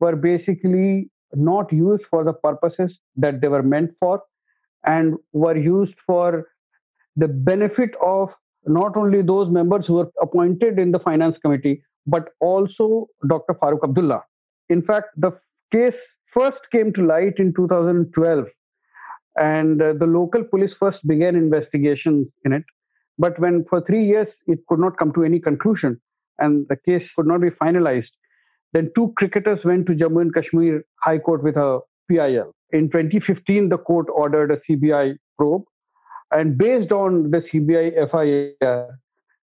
were 0.00 0.14
basically 0.14 1.10
not 1.36 1.72
used 1.72 2.04
for 2.10 2.24
the 2.24 2.32
purposes 2.32 2.92
that 3.16 3.40
they 3.40 3.48
were 3.48 3.62
meant 3.62 3.90
for 4.00 4.22
and 4.84 5.14
were 5.32 5.56
used 5.56 5.94
for 6.06 6.46
the 7.16 7.28
benefit 7.28 7.90
of 8.04 8.28
not 8.66 8.96
only 8.96 9.22
those 9.22 9.50
members 9.50 9.84
who 9.86 9.94
were 9.94 10.10
appointed 10.20 10.78
in 10.78 10.90
the 10.90 10.98
finance 10.98 11.36
committee, 11.42 11.82
but 12.06 12.30
also 12.40 13.06
Dr. 13.28 13.54
Farooq 13.54 13.84
Abdullah. 13.84 14.22
In 14.68 14.82
fact, 14.82 15.08
the 15.16 15.32
case 15.72 15.94
first 16.32 16.58
came 16.72 16.92
to 16.94 17.06
light 17.06 17.34
in 17.38 17.52
2012, 17.54 18.46
and 19.36 19.82
uh, 19.82 19.92
the 19.98 20.06
local 20.06 20.44
police 20.44 20.72
first 20.78 20.98
began 21.06 21.36
investigations 21.36 22.26
in 22.44 22.52
it. 22.52 22.64
But 23.18 23.38
when 23.38 23.64
for 23.68 23.80
three 23.80 24.04
years 24.04 24.28
it 24.46 24.58
could 24.68 24.80
not 24.80 24.98
come 24.98 25.12
to 25.12 25.24
any 25.24 25.38
conclusion 25.38 26.00
and 26.38 26.66
the 26.68 26.76
case 26.76 27.02
could 27.14 27.26
not 27.26 27.40
be 27.40 27.50
finalized, 27.50 28.10
then 28.74 28.90
two 28.96 29.14
cricketers 29.16 29.60
went 29.64 29.86
to 29.86 29.92
Jammu 29.92 30.20
and 30.20 30.34
Kashmir 30.34 30.84
High 30.96 31.18
Court 31.18 31.42
with 31.44 31.56
a 31.56 31.78
PIL. 32.10 32.52
In 32.72 32.90
2015, 32.90 33.68
the 33.68 33.78
court 33.78 34.06
ordered 34.12 34.50
a 34.50 34.58
CBI 34.68 35.16
probe. 35.38 35.62
And 36.32 36.58
based 36.58 36.90
on 36.90 37.30
the 37.30 37.42
CBI 37.52 38.10
FIR, 38.10 38.98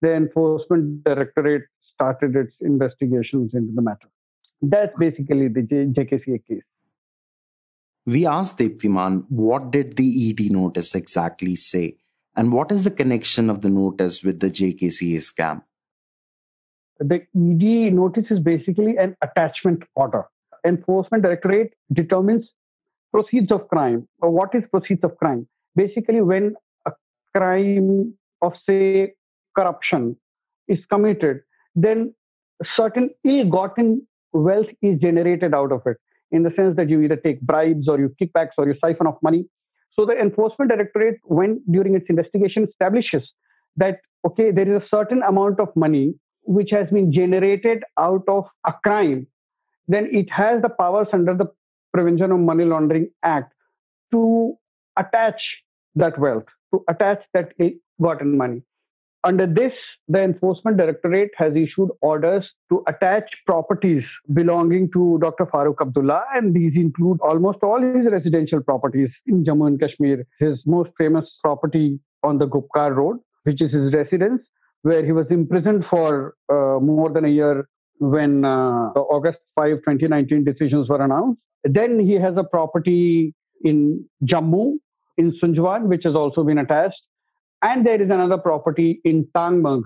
the 0.00 0.14
Enforcement 0.14 1.02
Directorate 1.02 1.64
started 1.92 2.36
its 2.36 2.52
investigations 2.60 3.50
into 3.52 3.72
the 3.74 3.82
matter. 3.82 4.08
That's 4.62 4.92
basically 4.96 5.48
the 5.48 5.62
J- 5.62 5.86
JKCA 5.86 6.46
case. 6.46 6.62
We 8.04 8.24
asked 8.24 8.58
Deeptiman 8.58 9.24
what 9.28 9.72
did 9.72 9.96
the 9.96 10.30
ED 10.30 10.52
notice 10.52 10.94
exactly 10.94 11.56
say, 11.56 11.96
and 12.36 12.52
what 12.52 12.70
is 12.70 12.84
the 12.84 12.92
connection 12.92 13.50
of 13.50 13.62
the 13.62 13.70
notice 13.70 14.22
with 14.22 14.38
the 14.38 14.50
JKCA 14.50 15.16
scam? 15.16 15.62
The 16.98 17.16
ED 17.36 17.92
notice 17.92 18.26
is 18.30 18.40
basically 18.40 18.96
an 18.96 19.16
attachment 19.22 19.82
order. 19.94 20.24
Enforcement 20.66 21.22
Directorate 21.22 21.74
determines 21.92 22.46
proceeds 23.12 23.52
of 23.52 23.68
crime. 23.68 24.08
Or 24.20 24.30
what 24.30 24.54
is 24.54 24.62
proceeds 24.70 25.04
of 25.04 25.16
crime? 25.16 25.46
Basically, 25.74 26.20
when 26.20 26.54
a 26.86 26.92
crime 27.34 28.14
of, 28.42 28.52
say, 28.68 29.14
corruption 29.56 30.16
is 30.68 30.78
committed, 30.90 31.42
then 31.74 32.14
certain 32.76 33.10
ill-gotten 33.24 34.06
wealth 34.32 34.66
is 34.82 34.98
generated 35.00 35.54
out 35.54 35.72
of 35.72 35.82
it 35.86 35.98
in 36.30 36.42
the 36.42 36.50
sense 36.56 36.76
that 36.76 36.88
you 36.88 37.00
either 37.02 37.16
take 37.16 37.40
bribes 37.40 37.88
or 37.88 37.98
you 37.98 38.14
kickbacks 38.20 38.56
or 38.58 38.66
you 38.66 38.74
siphon 38.84 39.06
off 39.06 39.16
money. 39.22 39.46
So 39.94 40.04
the 40.04 40.18
enforcement 40.18 40.70
directorate, 40.70 41.18
when 41.24 41.62
during 41.70 41.94
its 41.94 42.06
investigation, 42.08 42.66
establishes 42.68 43.22
that 43.76 44.00
okay, 44.26 44.50
there 44.50 44.68
is 44.68 44.82
a 44.82 44.86
certain 44.94 45.22
amount 45.22 45.60
of 45.60 45.68
money 45.76 46.14
which 46.46 46.70
has 46.70 46.88
been 46.90 47.12
generated 47.12 47.82
out 47.98 48.24
of 48.28 48.44
a 48.66 48.72
crime, 48.84 49.26
then 49.88 50.08
it 50.12 50.30
has 50.30 50.62
the 50.62 50.68
powers 50.68 51.08
under 51.12 51.34
the 51.34 51.46
Prevention 51.92 52.32
of 52.32 52.40
Money 52.40 52.64
Laundering 52.64 53.10
Act 53.22 53.52
to 54.12 54.54
attach 54.96 55.40
that 55.94 56.18
wealth, 56.18 56.44
to 56.72 56.84
attach 56.88 57.22
that 57.32 57.52
gotten 58.00 58.36
money. 58.36 58.62
Under 59.24 59.46
this, 59.46 59.72
the 60.06 60.22
Enforcement 60.22 60.76
Directorate 60.76 61.30
has 61.36 61.52
issued 61.56 61.90
orders 62.00 62.44
to 62.70 62.84
attach 62.86 63.24
properties 63.44 64.04
belonging 64.32 64.88
to 64.92 65.18
Dr. 65.20 65.46
Farooq 65.46 65.80
Abdullah, 65.80 66.22
and 66.34 66.54
these 66.54 66.74
include 66.76 67.18
almost 67.20 67.58
all 67.62 67.80
his 67.82 68.06
residential 68.08 68.62
properties 68.62 69.10
in 69.26 69.44
Jammu 69.44 69.66
and 69.66 69.80
Kashmir. 69.80 70.24
His 70.38 70.58
most 70.64 70.90
famous 70.96 71.24
property 71.42 71.98
on 72.22 72.38
the 72.38 72.46
Gupkar 72.46 72.94
Road, 72.94 73.18
which 73.42 73.60
is 73.60 73.72
his 73.72 73.92
residence, 73.92 74.42
where 74.86 75.04
he 75.04 75.10
was 75.10 75.26
imprisoned 75.30 75.84
for 75.90 76.34
uh, 76.48 76.78
more 76.80 77.10
than 77.12 77.24
a 77.24 77.28
year 77.28 77.68
when 77.98 78.44
uh, 78.44 78.92
the 78.94 79.00
August 79.00 79.38
5, 79.56 79.78
2019 79.78 80.44
decisions 80.44 80.88
were 80.88 81.02
announced. 81.02 81.40
Then 81.64 81.98
he 81.98 82.14
has 82.14 82.34
a 82.36 82.44
property 82.44 83.34
in 83.64 84.04
Jammu, 84.30 84.74
in 85.18 85.32
Sunjwan, 85.42 85.88
which 85.88 86.02
has 86.04 86.14
also 86.14 86.44
been 86.44 86.58
attached. 86.58 87.02
And 87.62 87.84
there 87.84 88.00
is 88.00 88.10
another 88.10 88.38
property 88.38 89.00
in 89.04 89.26
Tangmarg 89.36 89.82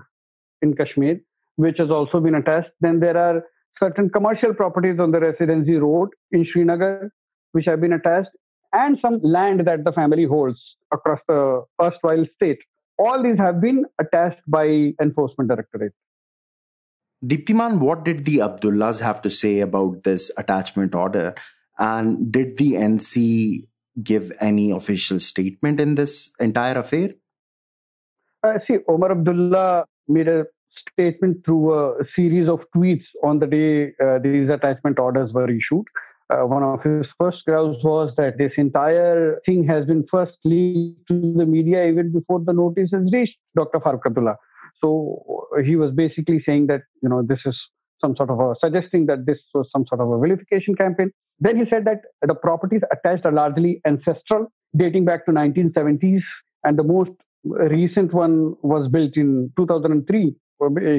in 0.61 0.75
Kashmir, 0.75 1.19
which 1.55 1.77
has 1.79 1.89
also 1.89 2.19
been 2.19 2.35
attached. 2.35 2.69
Then 2.81 2.99
there 2.99 3.17
are 3.17 3.41
certain 3.81 4.07
commercial 4.11 4.53
properties 4.53 4.99
on 4.99 5.09
the 5.09 5.19
residency 5.19 5.77
road 5.77 6.09
in 6.31 6.45
Srinagar, 6.53 7.11
which 7.53 7.65
have 7.65 7.81
been 7.81 7.93
attached, 7.93 8.29
and 8.71 8.99
some 9.01 9.19
land 9.23 9.65
that 9.65 9.83
the 9.83 9.93
family 9.93 10.25
holds 10.25 10.59
across 10.93 11.19
the 11.27 11.63
erstwhile 11.81 12.23
state. 12.35 12.59
All 13.01 13.23
these 13.23 13.39
have 13.39 13.59
been 13.59 13.85
attached 13.99 14.41
by 14.45 14.93
Enforcement 15.01 15.49
Directorate. 15.49 15.93
Deeptiman, 17.25 17.79
what 17.79 18.03
did 18.03 18.25
the 18.25 18.41
Abdullahs 18.41 18.99
have 18.99 19.23
to 19.23 19.29
say 19.29 19.59
about 19.61 20.03
this 20.03 20.31
attachment 20.37 20.93
order? 20.93 21.33
And 21.79 22.31
did 22.31 22.57
the 22.57 22.73
NC 22.73 23.65
give 24.03 24.31
any 24.39 24.69
official 24.69 25.19
statement 25.19 25.79
in 25.79 25.95
this 25.95 26.31
entire 26.39 26.77
affair? 26.77 27.15
Uh, 28.43 28.59
see, 28.67 28.77
Omar 28.87 29.11
Abdullah 29.13 29.85
made 30.07 30.27
a 30.27 30.45
statement 30.91 31.43
through 31.43 31.73
a 31.73 32.03
series 32.15 32.47
of 32.47 32.59
tweets 32.75 33.05
on 33.23 33.39
the 33.39 33.47
day 33.47 33.93
uh, 34.03 34.19
these 34.19 34.47
attachment 34.49 34.99
orders 34.99 35.33
were 35.33 35.49
issued. 35.49 35.85
Uh, 36.31 36.45
one 36.45 36.63
of 36.63 36.81
his 36.81 37.05
first 37.19 37.39
grounds 37.45 37.77
was 37.83 38.13
that 38.15 38.37
this 38.37 38.53
entire 38.57 39.41
thing 39.45 39.67
has 39.67 39.85
been 39.85 40.05
first 40.09 40.37
leaked 40.45 41.05
to 41.07 41.33
the 41.35 41.45
media 41.45 41.85
even 41.87 42.11
before 42.11 42.39
the 42.45 42.53
notice 42.53 42.89
has 42.93 43.03
reached 43.11 43.35
Dr. 43.55 43.79
Farooq 43.79 44.05
Abdullah. 44.05 44.37
So 44.81 45.47
he 45.65 45.75
was 45.75 45.91
basically 45.93 46.41
saying 46.45 46.67
that 46.67 46.81
you 47.03 47.09
know 47.09 47.21
this 47.21 47.39
is 47.45 47.57
some 47.99 48.15
sort 48.15 48.29
of 48.29 48.39
a 48.39 48.55
suggesting 48.63 49.07
that 49.07 49.25
this 49.25 49.39
was 49.53 49.67
some 49.73 49.85
sort 49.87 49.99
of 49.99 50.09
a 50.09 50.19
vilification 50.19 50.75
campaign. 50.75 51.11
Then 51.39 51.57
he 51.57 51.63
said 51.69 51.85
that 51.85 52.01
the 52.25 52.35
properties 52.35 52.81
attached 52.91 53.25
are 53.25 53.31
largely 53.31 53.81
ancestral, 53.85 54.47
dating 54.75 55.05
back 55.05 55.25
to 55.25 55.31
1970s, 55.31 56.21
and 56.63 56.79
the 56.79 56.83
most 56.83 57.11
recent 57.43 58.13
one 58.13 58.55
was 58.61 58.89
built 58.89 59.17
in 59.17 59.51
2003. 59.57 60.35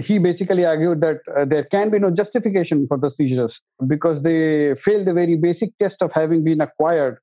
He 0.07 0.19
basically 0.19 0.65
argued 0.65 1.01
that 1.03 1.21
uh, 1.37 1.45
there 1.45 1.65
can 1.65 1.91
be 1.91 1.99
no 1.99 2.11
justification 2.11 2.87
for 2.89 2.99
the 2.99 3.13
seizures 3.17 3.53
because 3.87 4.23
they 4.23 4.75
fail 4.85 5.05
the 5.05 5.13
very 5.13 5.37
basic 5.37 5.77
test 5.79 5.97
of 6.01 6.11
having 6.15 6.43
been 6.43 6.61
acquired 6.61 7.19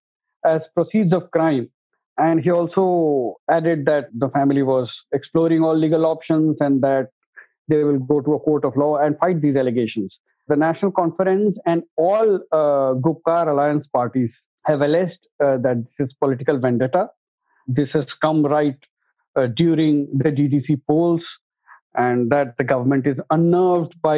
as 0.45 0.62
proceeds 0.73 1.13
of 1.13 1.30
crime. 1.32 1.69
And 2.17 2.41
he 2.41 2.52
also 2.52 3.36
added 3.49 3.86
that 3.86 4.06
the 4.13 4.30
family 4.30 4.63
was 4.63 4.89
exploring 5.12 5.63
all 5.63 5.78
legal 5.78 6.06
options 6.06 6.58
and 6.60 6.82
that 6.82 7.10
they 7.67 7.84
will 7.84 7.99
go 7.99 8.21
to 8.21 8.34
a 8.34 8.39
court 8.39 8.65
of 8.65 8.75
law 8.75 8.97
and 8.97 9.17
fight 9.19 9.41
these 9.41 9.56
allegations. 9.56 10.13
The 10.47 10.56
National 10.56 10.91
Conference 10.91 11.58
and 11.65 11.84
all 11.95 12.39
uh, 12.52 12.93
Gupkar 13.06 13.47
alliance 13.47 13.86
parties 13.93 14.32
have 14.65 14.82
alleged 14.82 15.19
uh, 15.43 15.58
that 15.58 15.86
this 15.97 16.08
is 16.08 16.13
political 16.19 16.60
vendetta. 16.60 17.10
This 17.67 17.89
has 17.93 18.06
come 18.21 18.45
right 18.45 18.78
uh, 19.36 19.47
during 19.56 20.08
the 20.12 20.30
DDC 20.32 20.82
polls, 20.88 21.21
and 21.95 22.30
that 22.32 22.58
the 22.58 22.63
government 22.63 23.08
is 23.08 23.17
unnerved 23.30 23.95
by 24.02 24.17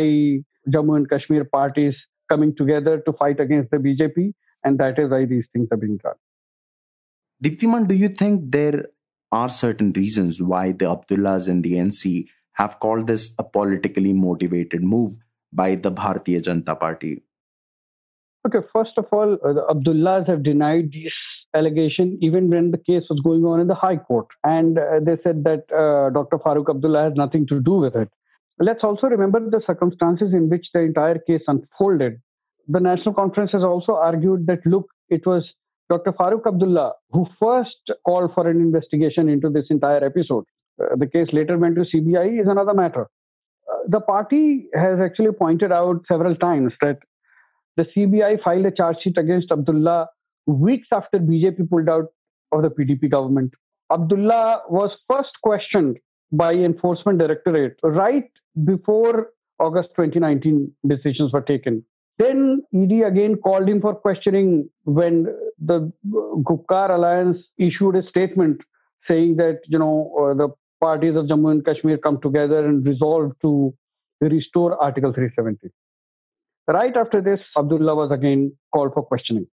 Jammu 0.70 0.96
and 0.96 1.10
Kashmir 1.10 1.46
parties 1.46 1.96
coming 2.30 2.56
together 2.56 3.00
to 3.06 3.14
fight 3.14 3.40
against 3.40 3.72
the 3.72 3.78
BJP, 3.78 4.34
and 4.64 4.80
that 4.80 5.00
is 5.00 5.10
why 5.10 5.26
these 5.26 5.46
things 5.54 5.68
are 5.72 5.78
being 5.78 5.98
done. 5.98 6.16
Deeptiman, 7.44 7.88
do 7.88 7.96
you 7.96 8.08
think 8.08 8.52
there 8.52 8.86
are 9.32 9.50
certain 9.50 9.92
reasons 9.94 10.42
why 10.42 10.72
the 10.72 10.90
Abdullahs 10.90 11.48
and 11.48 11.64
the 11.64 11.74
NC 11.74 12.28
have 12.54 12.80
called 12.80 13.08
this 13.08 13.34
a 13.40 13.44
politically 13.44 14.14
motivated 14.14 14.84
move 14.84 15.18
by 15.52 15.76
the 15.76 15.92
Bharatiya 15.92 16.42
Janata 16.44 16.80
Party? 16.80 17.24
Okay, 18.46 18.66
first 18.74 18.92
of 18.98 19.06
all, 19.12 19.38
uh, 19.46 19.54
the 19.54 19.66
Abdullahs 19.70 20.28
have 20.28 20.44
denied 20.44 20.92
these 20.92 21.14
allegation 21.54 22.18
even 22.22 22.50
when 22.50 22.72
the 22.72 22.78
case 22.78 23.04
was 23.10 23.20
going 23.24 23.44
on 23.46 23.60
in 23.60 23.68
the 23.68 23.76
High 23.76 23.98
Court. 23.98 24.28
And 24.44 24.78
uh, 24.78 25.00
they 25.04 25.18
said 25.24 25.44
that 25.44 25.64
uh, 25.72 26.10
Dr. 26.12 26.38
Farooq 26.38 26.70
Abdullah 26.70 27.04
has 27.04 27.14
nothing 27.16 27.48
to 27.48 27.60
do 27.60 27.74
with 27.74 27.96
it. 27.96 28.10
Let's 28.60 28.84
also 28.84 29.08
remember 29.08 29.40
the 29.40 29.62
circumstances 29.66 30.34
in 30.34 30.50
which 30.50 30.68
the 30.74 30.82
entire 30.82 31.18
case 31.18 31.42
unfolded. 31.48 32.22
The 32.68 32.80
National 32.80 33.14
Conference 33.14 33.52
has 33.54 33.64
also 33.64 33.94
argued 33.94 34.46
that, 34.48 34.60
look, 34.66 34.88
it 35.10 35.26
was 35.26 35.44
Dr. 35.90 36.14
Farooq 36.14 36.48
Abdullah 36.48 36.94
who 37.12 37.26
first 37.40 37.92
called 38.06 38.32
for 38.34 38.48
an 38.48 38.62
investigation 38.62 39.28
into 39.28 39.50
this 39.50 39.66
entire 39.70 40.04
episode. 40.06 40.46
Uh, 40.82 40.96
the 40.96 41.08
case 41.08 41.28
later 41.34 41.58
went 41.58 41.76
to 41.76 41.82
CBI 41.82 42.40
is 42.42 42.48
another 42.48 42.74
matter. 42.74 43.08
Uh, 43.70 43.78
the 43.88 44.00
party 44.00 44.68
has 44.74 45.00
actually 45.00 45.32
pointed 45.32 45.72
out 45.72 46.06
several 46.08 46.36
times 46.36 46.72
that 46.82 47.00
the 47.78 47.86
CBI 47.96 48.42
filed 48.44 48.66
a 48.66 48.72
charge 48.72 48.98
sheet 49.04 49.18
against 49.18 49.52
Abdullah 49.52 50.08
weeks 50.52 50.88
after 50.92 51.20
BJP 51.20 51.70
pulled 51.70 51.90
out 51.90 52.08
of 52.52 52.62
the 52.64 52.70
PDP 52.70 53.10
government. 53.10 53.54
Abdullah 53.92 54.64
was 54.70 54.92
first 55.10 55.32
questioned 55.44 55.98
by 56.32 56.54
Enforcement 56.54 57.20
Directorate 57.20 57.78
right 57.84 58.30
before 58.64 59.30
August 59.60 59.90
2019 59.96 60.72
decisions 60.88 61.32
were 61.34 61.42
taken. 61.42 61.84
Then 62.18 62.62
ED 62.74 63.02
again 63.08 63.36
called 63.36 63.68
him 63.68 63.82
for 63.82 63.96
questioning 63.96 64.70
when 64.84 65.28
the 65.60 65.92
Gupkar 66.08 66.90
Alliance 66.92 67.38
issued 67.58 67.96
a 67.96 68.08
statement 68.10 68.62
saying 69.08 69.38
that 69.38 69.60
you 69.68 69.80
know 69.80 70.14
uh, 70.20 70.34
the 70.34 70.50
parties 70.80 71.16
of 71.16 71.26
Jammu 71.26 71.52
and 71.52 71.66
Kashmir 71.66 71.98
come 71.98 72.20
together 72.22 72.66
and 72.66 72.86
resolve 72.86 73.32
to 73.42 73.74
restore 74.20 74.82
Article 74.82 75.14
370. 75.14 75.72
Right 76.68 76.96
after 76.96 77.22
this, 77.22 77.40
Abdullah 77.58 77.96
was 77.96 78.12
again 78.12 78.56
called 78.74 78.94
for 78.94 79.04
questioning. 79.04 79.48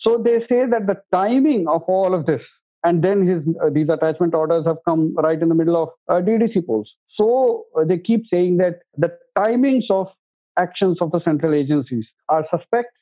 So 0.00 0.18
they 0.22 0.40
say 0.48 0.66
that 0.70 0.86
the 0.86 0.96
timing 1.12 1.66
of 1.68 1.82
all 1.82 2.14
of 2.14 2.26
this, 2.26 2.42
and 2.84 3.02
then 3.02 3.26
his 3.26 3.42
uh, 3.62 3.70
these 3.70 3.88
attachment 3.88 4.34
orders 4.34 4.64
have 4.66 4.76
come 4.84 5.14
right 5.16 5.40
in 5.40 5.48
the 5.48 5.54
middle 5.54 5.82
of 5.82 5.88
uh, 6.08 6.20
DDC 6.20 6.66
polls. 6.66 6.90
So 7.14 7.64
uh, 7.76 7.84
they 7.84 7.98
keep 7.98 8.24
saying 8.32 8.58
that 8.58 8.80
the 8.96 9.10
timings 9.36 9.90
of 9.90 10.08
actions 10.58 10.98
of 11.00 11.10
the 11.12 11.20
central 11.24 11.54
agencies 11.54 12.04
are 12.28 12.46
suspect, 12.50 12.96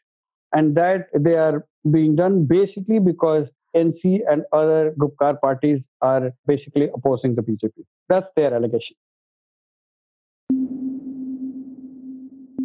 and 0.52 0.76
that 0.76 1.08
they 1.18 1.34
are 1.34 1.66
being 1.90 2.16
done 2.16 2.46
basically 2.46 2.98
because 2.98 3.46
NC 3.76 4.20
and 4.30 4.44
other 4.52 4.94
Gupkar 4.98 5.40
parties 5.40 5.80
are 6.00 6.32
basically 6.46 6.88
opposing 6.94 7.34
the 7.34 7.42
BJP. 7.42 7.84
That's 8.08 8.26
their 8.36 8.54
allegation. 8.54 8.96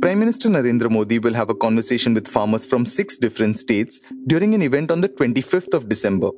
Prime 0.01 0.19
Minister 0.19 0.47
Narendra 0.47 0.89
Modi 0.89 1.19
will 1.19 1.33
have 1.33 1.49
a 1.49 1.53
conversation 1.53 2.13
with 2.13 2.25
farmers 2.25 2.65
from 2.65 2.85
six 2.85 3.17
different 3.17 3.59
states 3.59 3.99
during 4.27 4.53
an 4.53 4.61
event 4.61 4.91
on 4.91 5.01
the 5.01 5.09
25th 5.09 5.73
of 5.73 5.89
December. 5.89 6.29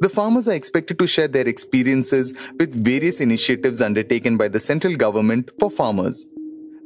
The 0.00 0.08
farmers 0.08 0.48
are 0.48 0.54
expected 0.54 0.98
to 0.98 1.06
share 1.06 1.28
their 1.28 1.46
experiences 1.46 2.32
with 2.58 2.74
various 2.74 3.20
initiatives 3.20 3.82
undertaken 3.82 4.38
by 4.38 4.48
the 4.48 4.58
central 4.58 4.96
government 4.96 5.50
for 5.60 5.70
farmers. 5.70 6.24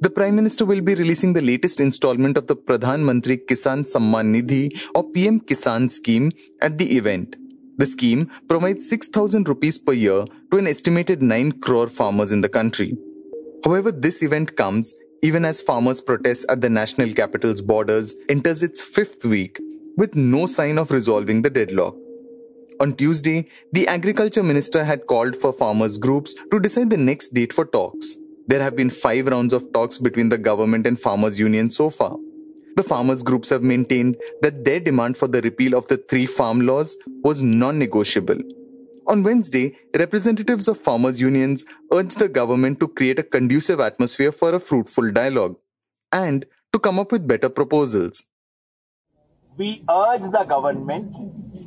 The 0.01 0.11
Prime 0.11 0.35
Minister 0.35 0.65
will 0.65 0.81
be 0.81 0.97
releasing 0.97 1.33
the 1.33 1.43
latest 1.43 1.79
installment 1.79 2.37
of 2.37 2.49
the 2.49 2.57
Pradhan 2.57 3.05
Mantri 3.05 3.39
Kisan 3.47 3.85
Samman 3.85 4.35
Nidhi 4.35 4.83
or 4.97 5.09
PM 5.11 5.41
Kisan 5.41 5.89
scheme 5.89 6.33
at 6.61 6.77
the 6.77 6.97
event. 6.97 7.37
The 7.79 7.87
scheme 7.87 8.33
provides 8.49 8.89
6000 8.89 9.49
rupees 9.49 9.79
per 9.79 9.93
year 9.93 10.25
to 10.51 10.59
an 10.59 10.67
estimated 10.67 11.23
9 11.23 11.61
crore 11.61 11.89
farmers 11.89 12.33
in 12.33 12.41
the 12.41 12.49
country. 12.49 12.97
However, 13.65 13.93
this 13.93 14.23
event 14.23 14.57
comes 14.57 14.93
even 15.23 15.45
as 15.45 15.61
farmers' 15.61 16.01
protests 16.01 16.45
at 16.49 16.61
the 16.61 16.71
national 16.71 17.13
capital's 17.13 17.63
borders 17.63 18.15
enters 18.29 18.63
its 18.63 18.81
fifth 18.81 19.25
week 19.25 19.59
with 19.97 20.15
no 20.15 20.47
sign 20.47 20.79
of 20.79 20.91
resolving 20.91 21.43
the 21.43 21.51
deadlock. 21.51 21.95
On 22.79 22.95
Tuesday, 22.95 23.49
the 23.73 23.89
agriculture 23.89 24.43
minister 24.43 24.85
had 24.85 25.07
called 25.07 25.35
for 25.35 25.53
farmers' 25.53 25.97
groups 25.97 26.35
to 26.51 26.61
decide 26.61 26.91
the 26.91 26.97
next 26.97 27.33
date 27.33 27.53
for 27.53 27.65
talks. 27.65 28.17
There 28.49 28.63
have 28.63 28.77
been 28.77 28.91
five 28.91 29.27
rounds 29.27 29.55
of 29.55 29.73
talks 29.73 29.99
between 29.99 30.29
the 30.29 30.39
government 30.39 30.87
and 30.87 31.01
farmers' 31.01 31.39
union 31.39 31.71
so 31.71 31.89
far. 31.89 32.17
The 32.77 32.83
farmers' 32.83 33.23
groups 33.23 33.49
have 33.49 33.63
maintained 33.63 34.19
that 34.43 34.65
their 34.67 34.79
demand 34.79 35.17
for 35.17 35.27
the 35.27 35.41
repeal 35.41 35.75
of 35.75 35.89
the 35.89 35.97
three 35.97 36.27
farm 36.27 36.61
laws 36.61 36.97
was 37.25 37.43
non 37.43 37.79
negotiable. 37.79 38.39
On 39.09 39.23
Wednesday, 39.23 39.77
representatives 39.97 40.67
of 40.67 40.79
farmers' 40.79 41.21
unions 41.21 41.65
urged 41.93 42.19
the 42.19 42.29
government 42.29 42.81
to 42.81 42.89
create 42.89 43.21
a 43.21 43.23
conducive 43.23 43.79
atmosphere 43.79 44.33
for 44.33 44.53
a 44.53 44.59
fruitful 44.59 45.13
dialogue 45.13 45.55
and 46.11 46.45
to 46.73 46.81
come 46.81 46.99
up 46.99 47.13
with 47.13 47.29
better 47.29 47.49
proposals. 47.49 48.25
We 49.57 49.85
urge 49.89 50.23
the 50.23 50.45
government 50.49 51.15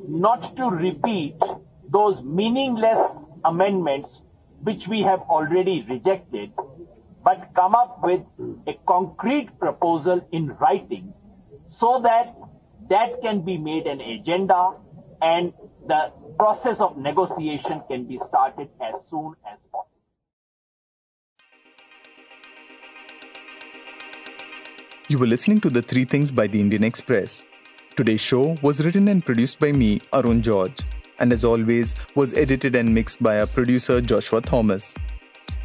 not 0.09 0.57
to 0.57 0.69
repeat 0.69 1.35
those 1.89 2.21
meaningless 2.23 2.99
amendments 3.45 4.21
which 4.63 4.89
we 4.89 5.01
have 5.03 5.21
already 5.21 5.85
rejected, 5.89 6.51
but 7.23 7.51
come 7.55 7.73
up 7.73 8.03
with 8.03 8.19
a 8.67 8.73
concrete 8.85 9.57
proposal 9.59 10.27
in 10.33 10.57
writing 10.59 11.13
so 11.69 12.01
that 12.03 12.35
that 12.89 13.21
can 13.21 13.41
be 13.41 13.57
made 13.57 13.87
an 13.87 14.01
agenda 14.01 14.73
and 15.21 15.53
the 15.87 16.11
process 16.37 16.79
of 16.79 16.97
negotiation 16.97 17.81
can 17.87 18.05
be 18.05 18.19
started 18.19 18.69
as 18.81 18.95
soon 19.09 19.35
as 19.45 19.57
possible. 19.71 19.87
You 25.07 25.17
were 25.17 25.27
listening 25.27 25.59
to 25.61 25.69
The 25.69 25.81
Three 25.81 26.05
Things 26.05 26.31
by 26.31 26.47
the 26.47 26.59
Indian 26.59 26.83
Express. 26.83 27.43
Today's 27.95 28.21
show 28.21 28.55
was 28.61 28.85
written 28.85 29.07
and 29.07 29.25
produced 29.25 29.59
by 29.59 29.71
me, 29.71 29.99
Arun 30.13 30.41
George, 30.41 30.79
and 31.17 31.33
as 31.33 31.43
always, 31.43 31.95
was 32.15 32.33
edited 32.33 32.75
and 32.75 32.93
mixed 32.93 33.21
by 33.21 33.39
our 33.39 33.47
producer, 33.47 33.99
Joshua 34.01 34.41
Thomas. 34.41 34.93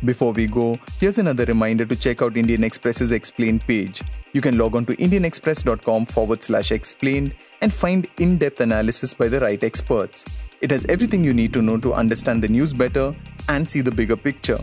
Before 0.05 0.33
we 0.33 0.47
go, 0.47 0.79
here's 0.99 1.19
another 1.19 1.45
reminder 1.45 1.87
to 1.87 1.95
check 1.95 2.23
out 2.23 2.37
Indian 2.37 2.65
Express's 2.65 3.13
Explained 3.13 3.67
page. 3.67 4.03
You 4.33 4.41
can 4.41 4.59
log 4.59 4.75
on 4.75 4.85
to 4.87 4.97
indianexpress.com 4.97 6.07
forward 6.07 6.43
slash 6.43 6.73
explained 6.73 7.35
and 7.61 7.73
find 7.73 8.09
in 8.19 8.39
depth 8.39 8.61
analysis 8.61 9.15
by 9.15 9.29
the 9.29 9.41
right 9.41 9.63
experts. 9.63 10.25
It 10.61 10.71
has 10.71 10.87
everything 10.87 11.25
you 11.25 11.35
need 11.35 11.53
to 11.53 11.63
know 11.63 11.79
to 11.79 11.93
understand 11.95 12.43
the 12.43 12.49
news 12.49 12.73
better 12.73 13.15
and 13.49 13.69
see 13.69 13.81
the 13.81 13.91
bigger 13.91 14.17
picture. 14.17 14.59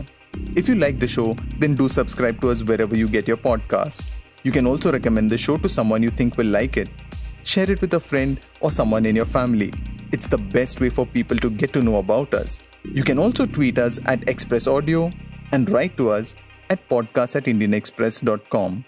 If 0.56 0.68
you 0.68 0.74
like 0.74 0.98
the 0.98 1.06
show, 1.06 1.36
then 1.58 1.74
do 1.74 1.88
subscribe 1.88 2.40
to 2.40 2.50
us 2.50 2.62
wherever 2.62 2.96
you 2.96 3.08
get 3.08 3.28
your 3.28 3.36
podcasts. 3.36 4.10
You 4.42 4.50
can 4.50 4.66
also 4.66 4.90
recommend 4.90 5.30
the 5.30 5.38
show 5.38 5.56
to 5.58 5.68
someone 5.68 6.02
you 6.02 6.10
think 6.10 6.36
will 6.36 6.46
like 6.46 6.76
it. 6.76 6.88
Share 7.44 7.70
it 7.70 7.80
with 7.80 7.94
a 7.94 8.00
friend 8.00 8.40
or 8.60 8.70
someone 8.70 9.06
in 9.06 9.14
your 9.14 9.26
family. 9.26 9.72
It's 10.12 10.26
the 10.26 10.38
best 10.38 10.80
way 10.80 10.90
for 10.90 11.06
people 11.06 11.36
to 11.38 11.50
get 11.50 11.72
to 11.74 11.82
know 11.82 11.96
about 11.96 12.34
us. 12.34 12.62
You 12.84 13.04
can 13.04 13.18
also 13.18 13.46
tweet 13.46 13.78
us 13.78 14.00
at 14.06 14.28
Express 14.28 14.66
Audio 14.66 15.12
and 15.52 15.70
write 15.70 15.96
to 15.96 16.10
us 16.10 16.34
at 16.70 16.88
podcast 16.88 17.36
at 17.36 17.44
indianexpress.com. 17.44 18.84